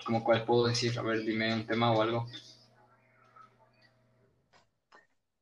[0.04, 0.98] ¿Cómo cuál puedo decir?
[0.98, 2.26] A ver, dime un tema o algo.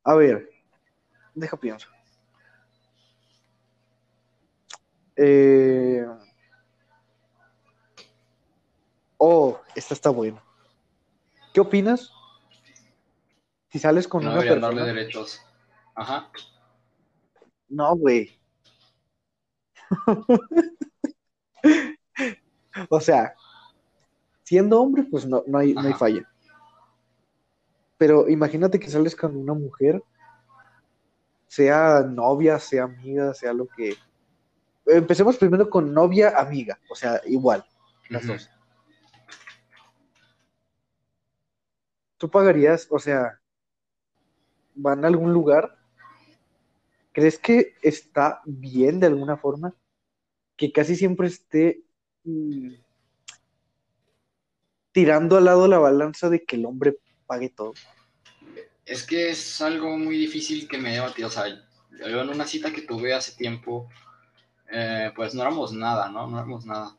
[0.03, 0.50] A ver,
[1.33, 1.87] deja pienso.
[5.15, 6.05] Eh...
[9.17, 10.43] Oh, esta está buena.
[11.53, 12.11] ¿Qué opinas?
[13.69, 14.85] Si sales con No una darle persona.
[14.85, 15.41] derechos.
[15.95, 16.31] Ajá.
[17.69, 18.39] No, güey.
[22.89, 23.35] O sea,
[24.43, 26.29] siendo hombre, pues no, no, hay, no hay falla.
[27.97, 30.01] Pero imagínate que sales con una mujer,
[31.51, 33.97] sea novia, sea amiga, sea lo que...
[34.85, 37.65] Empecemos primero con novia, amiga, o sea, igual,
[38.07, 38.49] las dos.
[42.15, 43.41] ¿Tú pagarías, o sea,
[44.75, 45.77] van a algún lugar?
[47.11, 49.75] ¿Crees que está bien de alguna forma?
[50.55, 51.83] Que casi siempre esté
[52.23, 52.75] mm,
[54.93, 57.73] tirando al lado la balanza de que el hombre pague todo.
[58.85, 61.27] Es que es algo muy difícil que me batido.
[61.27, 63.89] O sea, yo en una cita que tuve hace tiempo,
[64.71, 66.27] eh, pues no éramos nada, ¿no?
[66.27, 66.95] No éramos nada.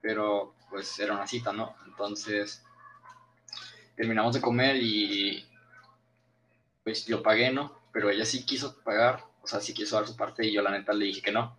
[0.00, 1.74] Pero pues era una cita, ¿no?
[1.86, 2.64] Entonces
[3.96, 5.46] terminamos de comer y
[6.82, 7.78] pues yo pagué, ¿no?
[7.92, 10.70] Pero ella sí quiso pagar, o sea, sí quiso dar su parte y yo la
[10.70, 11.56] neta le dije que no.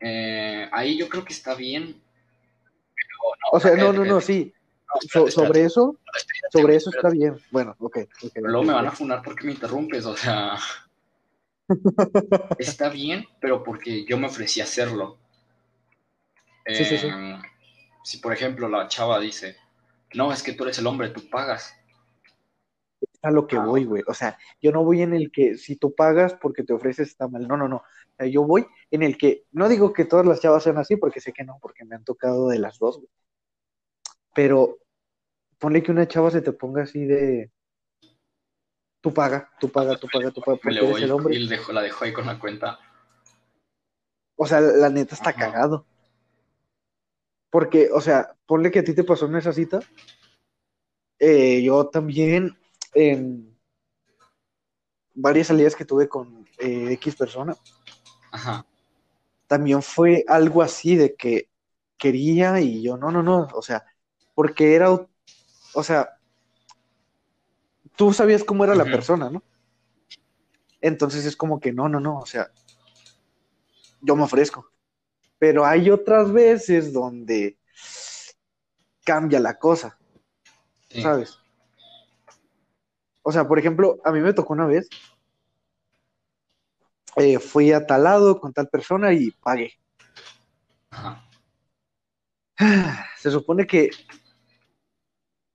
[0.00, 2.00] Eh, ahí yo creo que está bien.
[2.94, 3.18] pero
[3.52, 4.52] O sea, no, no, no, sí.
[5.10, 5.98] So- sobre eso,
[6.52, 7.36] sobre eso está bien.
[7.50, 7.98] Bueno, ok.
[8.22, 10.56] ok, Pero ok, luego me van a funar porque me interrumpes, o sea.
[12.58, 15.18] Está bien, pero porque yo me ofrecí a hacerlo.
[16.66, 17.06] Sí, sí, sí.
[17.08, 17.38] Eh,
[18.04, 19.56] Si, por ejemplo, la chava dice,
[20.14, 21.74] no, es que tú eres el hombre, tú pagas.
[23.22, 23.64] a lo que Ah.
[23.64, 24.02] voy, güey.
[24.06, 27.26] O sea, yo no voy en el que si tú pagas porque te ofreces está
[27.26, 27.48] mal.
[27.48, 27.76] No, no, no.
[27.76, 30.96] O sea, yo voy en el que, no digo que todas las chavas sean así,
[30.96, 33.08] porque sé que no, porque me han tocado de las dos, güey.
[34.34, 34.78] Pero
[35.58, 37.50] ponle que una chava se te ponga así de,
[39.00, 41.34] tú paga, tú paga, tú paga, tú paga, porque le eres el hombre.
[41.36, 42.78] y dejo, la dejo ahí con la cuenta.
[44.36, 45.38] O sea, la neta está Ajá.
[45.38, 45.86] cagado.
[47.50, 49.80] Porque, o sea, ponle que a ti te pasó en esa cita.
[51.18, 52.58] Eh, yo también,
[52.94, 53.56] en
[55.14, 57.54] varias salidas que tuve con eh, X persona,
[58.32, 58.66] Ajá.
[59.46, 61.48] también fue algo así de que
[61.96, 63.84] quería y yo, no, no, no, o sea,
[64.34, 66.18] porque era, o sea,
[67.96, 69.42] tú sabías cómo era la persona, ¿no?
[70.80, 72.50] Entonces es como que no, no, no, o sea,
[74.00, 74.70] yo me ofrezco.
[75.38, 77.58] Pero hay otras veces donde
[79.04, 79.98] cambia la cosa,
[80.88, 81.02] Sí.
[81.02, 81.38] ¿sabes?
[83.22, 84.88] O sea, por ejemplo, a mí me tocó una vez,
[87.16, 89.72] eh, fui a tal lado con tal persona y pagué.
[90.90, 91.24] Ajá.
[93.18, 93.90] Se supone que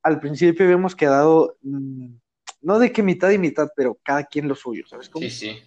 [0.03, 2.15] al principio habíamos quedado, mm,
[2.61, 5.23] no de que mitad y mitad, pero cada quien lo suyo, ¿sabes cómo?
[5.23, 5.59] Sí, sí.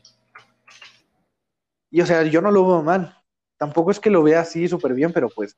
[1.90, 3.16] Y o sea, yo no lo veo mal.
[3.56, 5.56] Tampoco es que lo vea así súper bien, pero pues,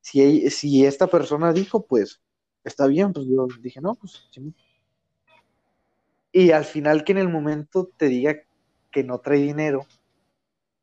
[0.00, 2.20] si, si esta persona dijo, pues,
[2.64, 4.52] está bien, pues yo dije, no, pues, sí.
[6.32, 8.36] Y al final que en el momento te diga
[8.90, 9.86] que no trae dinero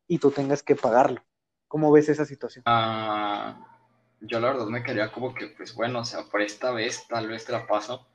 [0.07, 1.21] y tú tengas que pagarlo.
[1.67, 2.63] ¿Cómo ves esa situación?
[2.65, 3.78] Ah,
[4.21, 7.27] yo la verdad me quería como que, pues bueno, o sea, por esta vez tal
[7.27, 8.05] vez te la paso,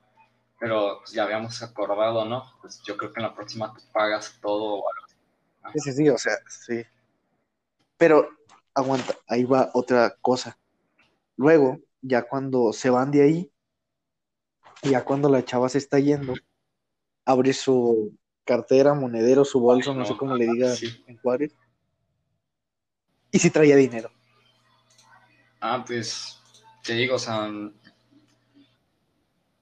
[0.59, 2.43] pero pues ya habíamos acordado, ¿no?
[2.61, 5.15] Pues yo creo que en la próxima tú pagas todo o algo así.
[5.73, 6.83] Sí, sí, sí, o sea, sí.
[7.97, 8.29] Pero
[8.73, 10.57] aguanta, ahí va otra cosa.
[11.37, 13.51] Luego, ya cuando se van de ahí,
[14.83, 16.33] ya cuando la chava se está yendo,
[17.25, 21.03] abre su cartera, monedero, su bolso, Ay, no, no, sé cómo le diga sí.
[21.07, 21.55] en Juárez.
[23.31, 24.11] Y si traía dinero.
[25.73, 26.39] Ah, pues
[26.83, 27.49] te digo, o sea,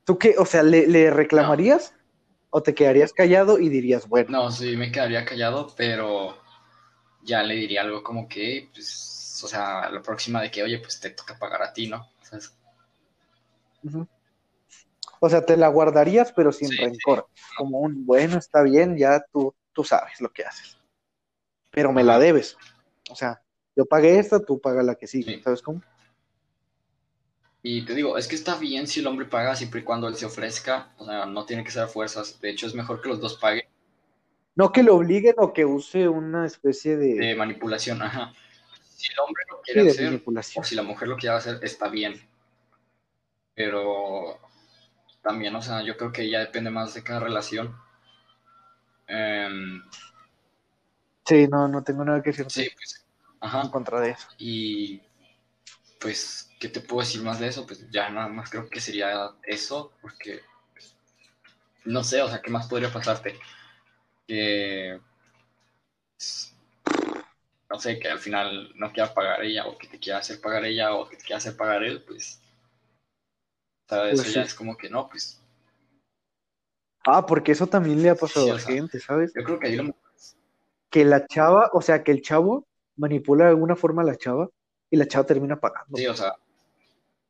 [0.03, 0.35] ¿Tú qué?
[0.37, 1.95] O sea, ¿le, le reclamarías?
[2.49, 6.37] ¿O te quedarías callado y dirías, bueno, no, sí me quedaría callado, pero
[7.23, 10.99] ya le diría algo como que, pues, o sea, la próxima de que, oye, pues
[10.99, 12.09] te toca pagar a ti, ¿no?
[12.21, 12.39] O sea.
[15.19, 17.27] O te la guardarías, pero sin Sí, rencor.
[17.57, 20.77] Como un, bueno, está bien, ya tú, tú sabes lo que haces.
[21.71, 22.57] Pero me la debes.
[23.09, 23.41] O sea,
[23.75, 25.37] yo pagué esta, tú pagas la que sigue.
[25.37, 25.41] Sí.
[25.41, 25.81] ¿Sabes cómo?
[27.63, 30.15] Y te digo, es que está bien si el hombre paga siempre y cuando él
[30.15, 33.09] se ofrezca, o sea, no tiene que ser a fuerzas, de hecho es mejor que
[33.09, 33.65] los dos paguen
[34.55, 38.33] No que lo obliguen o que use una especie de, de manipulación, ajá.
[38.95, 40.23] Si el hombre lo sí, quiere de hacer,
[40.55, 42.15] o si la mujer lo quiere hacer, está bien.
[43.55, 44.39] Pero
[45.23, 47.75] también, o sea, yo creo que ya depende más de cada relación.
[49.07, 49.81] Em,
[51.25, 53.05] Sí, no, no tengo nada que decir sí, pues,
[53.39, 53.61] ajá.
[53.61, 54.27] en contra de eso.
[54.37, 55.01] Y
[56.03, 57.65] pues, ¿qué te puedo decir más de eso?
[57.65, 60.41] Pues ya nada más creo que sería eso, porque
[60.73, 60.95] pues,
[61.85, 63.39] no sé, o sea, ¿qué más podría pasarte?
[64.27, 64.99] Que,
[66.17, 66.55] pues,
[67.69, 70.65] no sé, que al final no quiera pagar ella, o que te quiera hacer pagar
[70.65, 72.41] ella, o que te quiera hacer pagar él, pues,
[73.85, 74.47] o sea, eso Pues ya sí.
[74.47, 75.39] es como que no, pues,
[77.05, 78.75] Ah, porque eso también le ha pasado Sí, a sea.
[78.75, 79.33] gente, ¿sabes?
[79.33, 79.95] yo creo que ahí lo
[80.89, 84.49] Que la chava, o sea, que el chavo manipula de alguna forma a la chava
[84.93, 85.97] y la chava termina pagando.
[85.97, 86.35] Sí, o sea,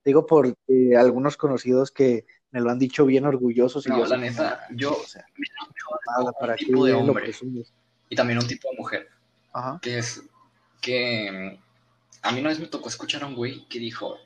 [0.03, 3.87] Digo por eh, algunos conocidos que me lo han dicho bien orgullosos.
[3.87, 5.25] Y no, yo la neta, yo o sea,
[6.05, 7.33] nada, un ¿para qué tipo de hombre
[8.09, 9.07] y también un tipo de mujer,
[9.53, 9.79] Ajá.
[9.81, 10.23] que es
[10.81, 11.57] que
[12.21, 14.17] a mí una vez me tocó escuchar a un güey que dijo,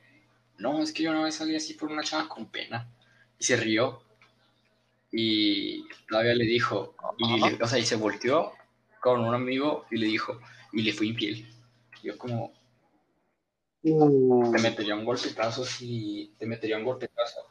[0.57, 2.89] no, es que yo una vez salí así por una chava con pena
[3.37, 4.01] y se rió
[5.11, 8.51] y todavía le dijo, y le- o sea, y se volteó
[8.99, 10.39] con un amigo y le dijo,
[10.73, 11.47] y le fue infiel.
[12.03, 12.51] Yo como,
[13.83, 17.41] Uh, te metería un golpetazo si, te metería un golpetazo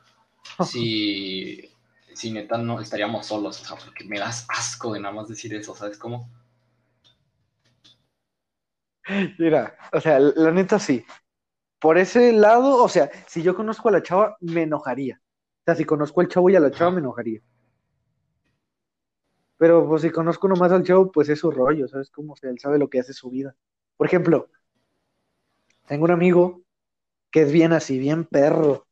[0.66, 1.70] si,
[2.14, 5.55] si neta no estaríamos solos, o sea, porque me das asco de nada más decir
[5.55, 6.29] eso, ¿sabes cómo?
[9.39, 11.05] Mira, o sea, la neta sí.
[11.79, 15.20] Por ese lado, o sea, si yo conozco a la chava, me enojaría.
[15.61, 17.41] O sea, si conozco al chavo y a la chava, me enojaría.
[19.59, 22.33] Pero pues si conozco nomás al chavo, pues es su rollo, ¿sabes cómo?
[22.33, 23.55] O sea, él sabe lo que hace su vida.
[23.97, 24.49] Por ejemplo,
[25.87, 26.62] tengo un amigo
[27.30, 28.87] que es bien así, bien perro,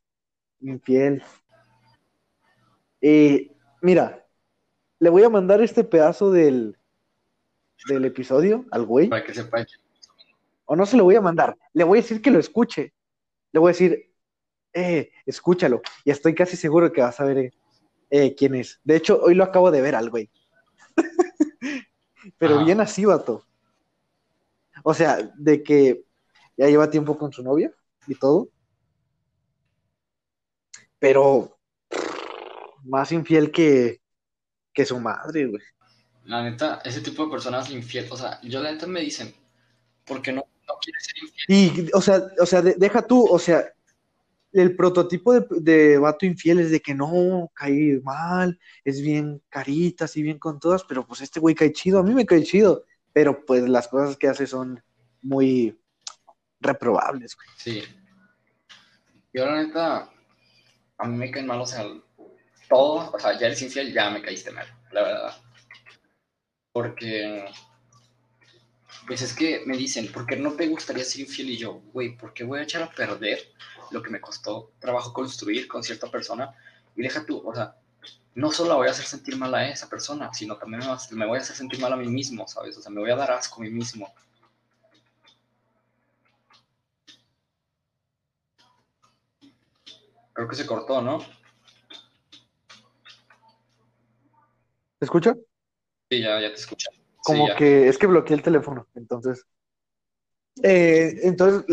[0.61, 1.23] infiel.
[3.01, 4.27] Y mira,
[4.99, 6.77] le voy a mandar este pedazo del,
[7.89, 9.09] del episodio al güey.
[9.09, 9.65] Para que sepa
[10.67, 12.95] o no se lo voy a mandar, le voy a decir que lo escuche.
[13.53, 14.11] Le voy a decir,
[14.73, 15.83] eh, escúchalo.
[16.05, 17.53] Y estoy casi seguro que vas a ver
[18.11, 18.81] eh, quién es.
[18.83, 20.31] De hecho, hoy lo acabo de ver al güey.
[22.39, 22.65] Pero Ajá.
[22.65, 23.45] bien así, vato.
[24.83, 26.05] O sea, de que
[26.57, 27.73] ya lleva tiempo con su novia
[28.07, 28.49] y todo.
[30.99, 31.59] Pero
[32.85, 34.01] más infiel que,
[34.73, 35.63] que su madre, güey.
[36.25, 39.35] La neta, ese tipo de personas infiel, o sea, yo la neta me dicen,
[40.07, 41.87] ¿por qué no, no quieres ser infiel?
[41.87, 43.65] Y, o sea, o sea, de- deja tú, o sea,
[44.53, 50.07] el prototipo de, de vato infiel es de que no, cae mal, es bien carita,
[50.07, 52.85] así bien con todas, pero pues este güey cae chido, a mí me cae chido,
[53.13, 54.83] pero pues las cosas que hace son
[55.21, 55.79] muy
[56.65, 57.37] reprobables.
[57.57, 57.83] Sí.
[59.33, 60.11] Yo la neta,
[60.99, 61.85] a mí me caen mal, o sea,
[62.69, 65.37] todo, o sea, ya eres infiel, ya me caíste mal, la verdad.
[66.73, 67.45] Porque,
[69.07, 71.51] pues es que me dicen, ¿por qué no te gustaría ser infiel?
[71.51, 73.39] Y yo, güey, ¿por qué voy a echar a perder
[73.91, 76.55] lo que me costó trabajo construir con cierta persona?
[76.97, 77.77] Y deja tú, o sea,
[78.35, 81.43] no solo voy a hacer sentir mal a esa persona, sino también me voy a
[81.43, 82.77] hacer sentir mal a mí mismo, ¿sabes?
[82.77, 84.13] O sea, me voy a dar asco a mí mismo.
[90.35, 91.21] Creo que se cortó, ¿no?
[94.99, 95.35] ¿Te escucha?
[96.11, 96.91] Sí, ya, ya te escuché.
[96.91, 99.47] Sí, Como que es que bloqueé el teléfono, entonces.
[100.63, 101.65] Eh, entonces,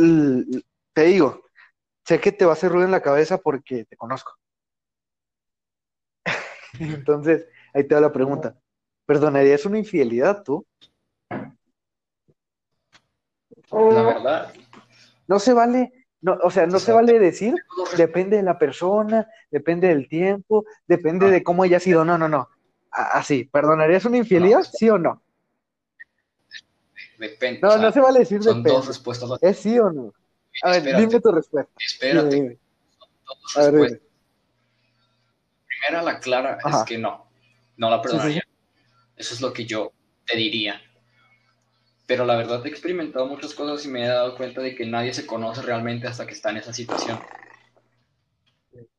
[0.93, 1.43] te digo,
[2.05, 4.34] sé que te va a hacer ruido en la cabeza porque te conozco.
[6.80, 8.57] Entonces, ahí te va la pregunta.
[9.05, 10.66] ¿Perdonarías una infidelidad tú?
[13.72, 14.53] La verdad,
[15.28, 17.55] No se vale, no, o sea, no se vale decir,
[17.97, 22.05] depende de la persona, depende del tiempo, depende de cómo haya sido.
[22.05, 22.49] No, no, no.
[22.91, 24.59] Así, ¿perdonarías una infidelidad?
[24.59, 25.22] No, ¿Sí o no?
[27.17, 27.59] depende.
[27.61, 28.72] No, o sea, no se vale decir son depende.
[28.72, 29.30] dos respuestas.
[29.41, 30.13] ¿Es sí o no?
[30.63, 31.05] A ver, Espérate.
[31.05, 31.72] dime tu respuesta.
[31.80, 32.57] Espérate, Dime, dime.
[33.26, 33.99] dos respuestas.
[35.67, 36.80] Primera, la clara Ajá.
[36.80, 37.28] es que no,
[37.78, 38.43] no la Sí, sí, perdonaría.
[39.15, 39.91] Eso es lo que yo
[40.26, 40.82] te diría.
[42.12, 45.14] Pero la verdad he experimentado muchas cosas y me he dado cuenta de que nadie
[45.14, 47.26] se conoce realmente hasta que está en esa situación.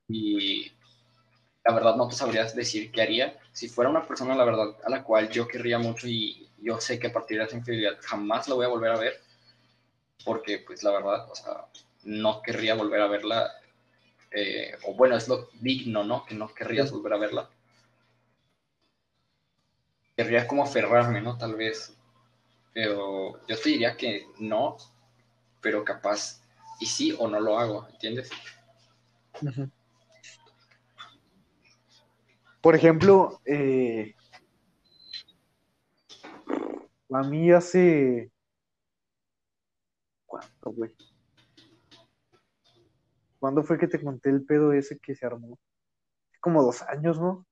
[0.08, 0.70] Y
[1.64, 3.38] la verdad no te sabrías decir qué haría.
[3.52, 6.98] Si fuera una persona, la verdad, a la cual yo querría mucho y yo sé
[6.98, 9.20] que a partir de esa infidelidad jamás la voy a volver a ver,
[10.24, 11.66] porque pues la verdad, o sea,
[12.04, 13.50] no querría volver a verla,
[14.32, 16.24] eh, o bueno, es lo digno, ¿no?
[16.26, 17.50] Que no querrías volver a verla.
[20.16, 21.36] Querría como aferrarme, ¿no?
[21.36, 21.94] Tal vez.
[22.72, 24.76] Pero yo te diría que no,
[25.60, 26.42] pero capaz,
[26.80, 28.30] y sí o no lo hago, ¿entiendes?
[32.60, 34.14] Por ejemplo, eh,
[37.12, 38.30] a mí hace...
[40.26, 40.94] ¿Cuánto, güey?
[43.38, 45.58] ¿Cuándo fue que te conté el pedo ese que se armó?
[46.40, 47.44] Como dos años, ¿no?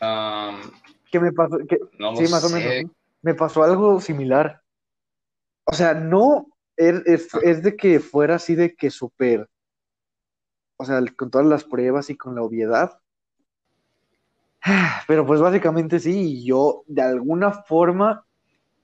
[0.00, 0.60] Am,
[1.12, 2.72] Que me pasó, que, no sí, más o menos.
[2.84, 2.90] ¿no?
[3.22, 4.62] Me pasó algo similar.
[5.64, 6.46] O sea, no
[6.76, 9.48] es, es- es de que fuera así de que súper,
[10.78, 12.98] o sea, con todas las pruebas y con la obviedad.
[15.06, 18.26] Pero pues básicamente sí, y yo de alguna forma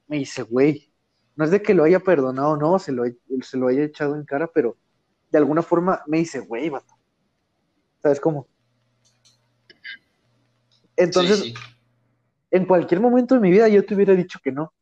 [0.06, 0.92] me hice, güey,
[1.34, 3.04] no es de que lo haya perdonado, no, se lo,
[3.40, 4.76] se lo haya echado en cara, pero
[5.30, 6.94] de alguna forma me hice, güey, vato.
[8.02, 8.46] ¿Sabes cómo?
[10.96, 11.54] Entonces, Sí, sí.
[12.50, 14.72] En cualquier momento de mi vida yo te hubiera dicho que no.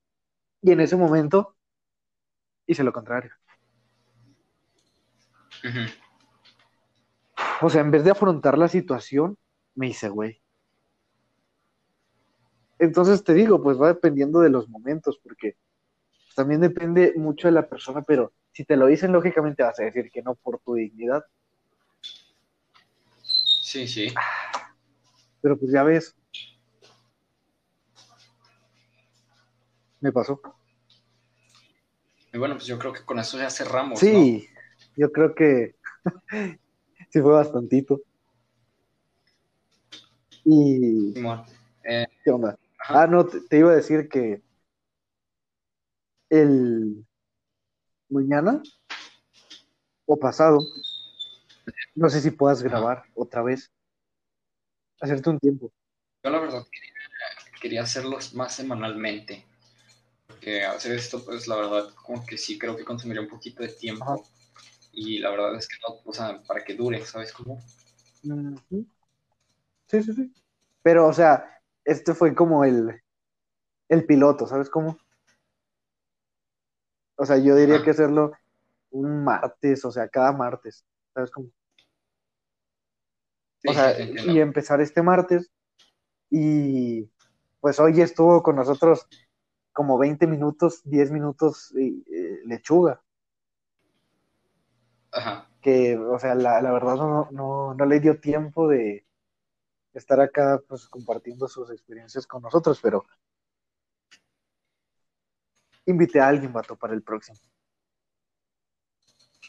[0.63, 1.57] Y en ese momento
[2.67, 3.33] hice lo contrario.
[7.61, 9.37] O sea, en vez de afrontar la situación,
[9.75, 10.41] me hice güey.
[12.79, 15.57] Entonces te digo, pues va dependiendo de los momentos, porque
[16.35, 20.11] también depende mucho de la persona, pero si te lo dicen, lógicamente vas a decir
[20.11, 21.25] que no por tu dignidad.
[23.63, 24.15] Sí, sí.
[25.41, 26.15] Pero pues ya ves.
[30.01, 30.41] Me pasó.
[32.33, 34.47] Y bueno, pues yo creo que con eso ya cerramos, Sí,
[34.97, 35.77] yo creo que
[37.11, 38.03] sí fue bastantito.
[40.45, 41.15] Y.
[41.85, 42.59] Eh, ¿qué onda?
[42.79, 43.03] ajá.
[43.03, 44.43] Ah, no, te, te iba a decir que
[46.29, 47.07] el
[48.09, 48.63] mañana
[50.05, 50.61] o pasado,
[51.95, 52.69] no sé si puedas Ajá.
[52.69, 53.73] grabar otra vez,
[55.01, 55.73] hacerte un tiempo.
[56.23, 56.93] Yo la verdad quería,
[57.61, 59.46] quería hacerlos más semanalmente.
[60.47, 63.69] Porque hacer esto, pues la verdad, como que sí creo que consumiría un poquito de
[63.69, 64.05] tiempo.
[64.05, 64.23] Ajá.
[64.93, 67.61] Y la verdad es que no, o sea, para que dure, ¿sabes cómo?
[69.89, 70.33] Sí, sí, sí.
[70.85, 73.03] Pero, o sea, este fue como el,
[73.89, 74.97] el piloto, ¿sabes cómo?
[77.17, 77.85] O sea, yo diría Ajá.
[77.85, 78.31] que hacerlo
[78.91, 81.49] un martes, o sea, cada martes, ¿sabes cómo?
[83.63, 85.51] Sí, O sea, sí, y empezar este martes
[86.31, 87.11] y
[87.61, 89.09] pues hoy estuvo con nosotros
[89.77, 93.03] como 20 minutos, 10 minutos y, eh, lechuga,
[95.13, 95.51] Ajá.
[95.61, 99.07] que, o sea, la, la verdad no, no, no le dio tiempo de
[99.93, 103.05] estar acá pues compartiendo sus experiencias con nosotros, pero
[105.85, 107.39] invité a alguien, vato, para el próximo.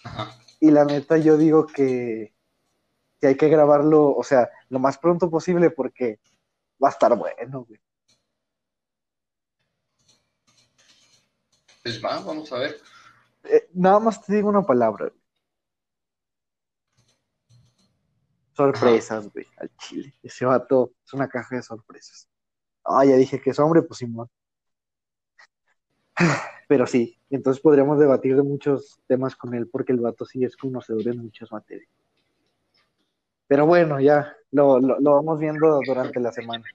[0.04, 0.38] Ajá.
[0.60, 2.36] Y la neta yo digo que,
[3.22, 6.20] que hay que grabarlo, o sea, lo más pronto posible porque
[6.84, 7.80] va a estar bueno, güey.
[12.04, 12.78] Va, vamos a ver.
[13.44, 15.12] Eh, nada más te digo una palabra.
[18.54, 20.14] Sorpresas, güey, al chile.
[20.24, 22.28] Ese vato es una caja de sorpresas.
[22.84, 24.30] Ah, ya dije que es hombre, pues Simón.
[26.68, 30.58] Pero sí, entonces podríamos debatir de muchos temas con él porque el vato sí es
[30.58, 31.90] conocedor en muchas materias.
[33.48, 36.66] Pero bueno, ya lo, lo, lo vamos viendo durante la semana.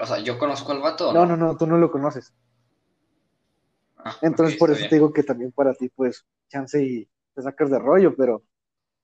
[0.00, 1.12] O sea, ¿yo conozco al vato?
[1.12, 2.34] No, no, no, tú no lo conoces.
[3.96, 4.90] Ah, Entonces por eso bien.
[4.90, 8.42] te digo que también para ti, pues, chance y te sacas de rollo, pero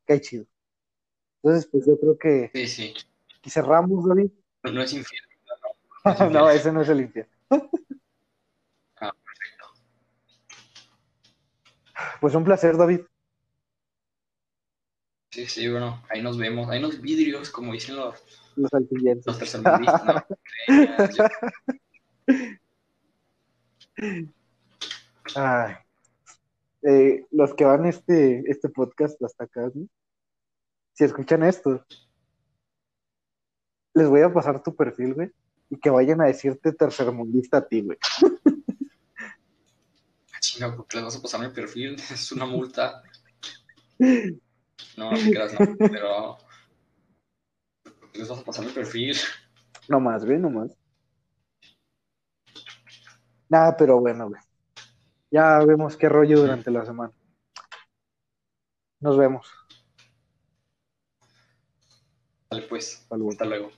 [0.07, 0.45] qué chido.
[1.43, 2.95] Entonces, pues yo creo que Sí, sí.
[3.39, 4.31] aquí cerramos, David.
[4.65, 5.23] No, no es infiel.
[6.05, 6.57] No, no es no, infiel.
[6.61, 7.33] ese no es el infierno.
[9.01, 9.67] Ah, perfecto.
[12.21, 13.01] Pues un placer, David.
[15.31, 16.71] Sí, sí, bueno, ahí nos vemos.
[16.71, 18.23] Hay unos vidrios, como dicen los,
[18.57, 19.25] Los alquileres.
[19.27, 20.25] los tercermundistas.
[25.35, 25.75] Ay.
[26.83, 29.71] Eh, los que van este, este podcast hasta acá,
[30.93, 31.85] si escuchan esto,
[33.93, 35.33] les voy a pasar tu perfil, güey,
[35.69, 37.99] y que vayan a decirte tercermundista a ti, güey.
[40.39, 43.03] Chinga, porque les vas a pasar mi perfil, es una multa.
[44.99, 46.39] No, no te creas, no, pero.
[48.17, 49.17] ¿Por qué les vas a pasar mi perfil?
[49.89, 50.77] No más, güey, no más.
[53.49, 54.41] Nada, pero bueno, güey.
[55.31, 57.13] Ya vemos qué rollo durante la semana.
[59.01, 59.47] Nos vemos.
[62.51, 63.71] Vale, pues, hasta luego.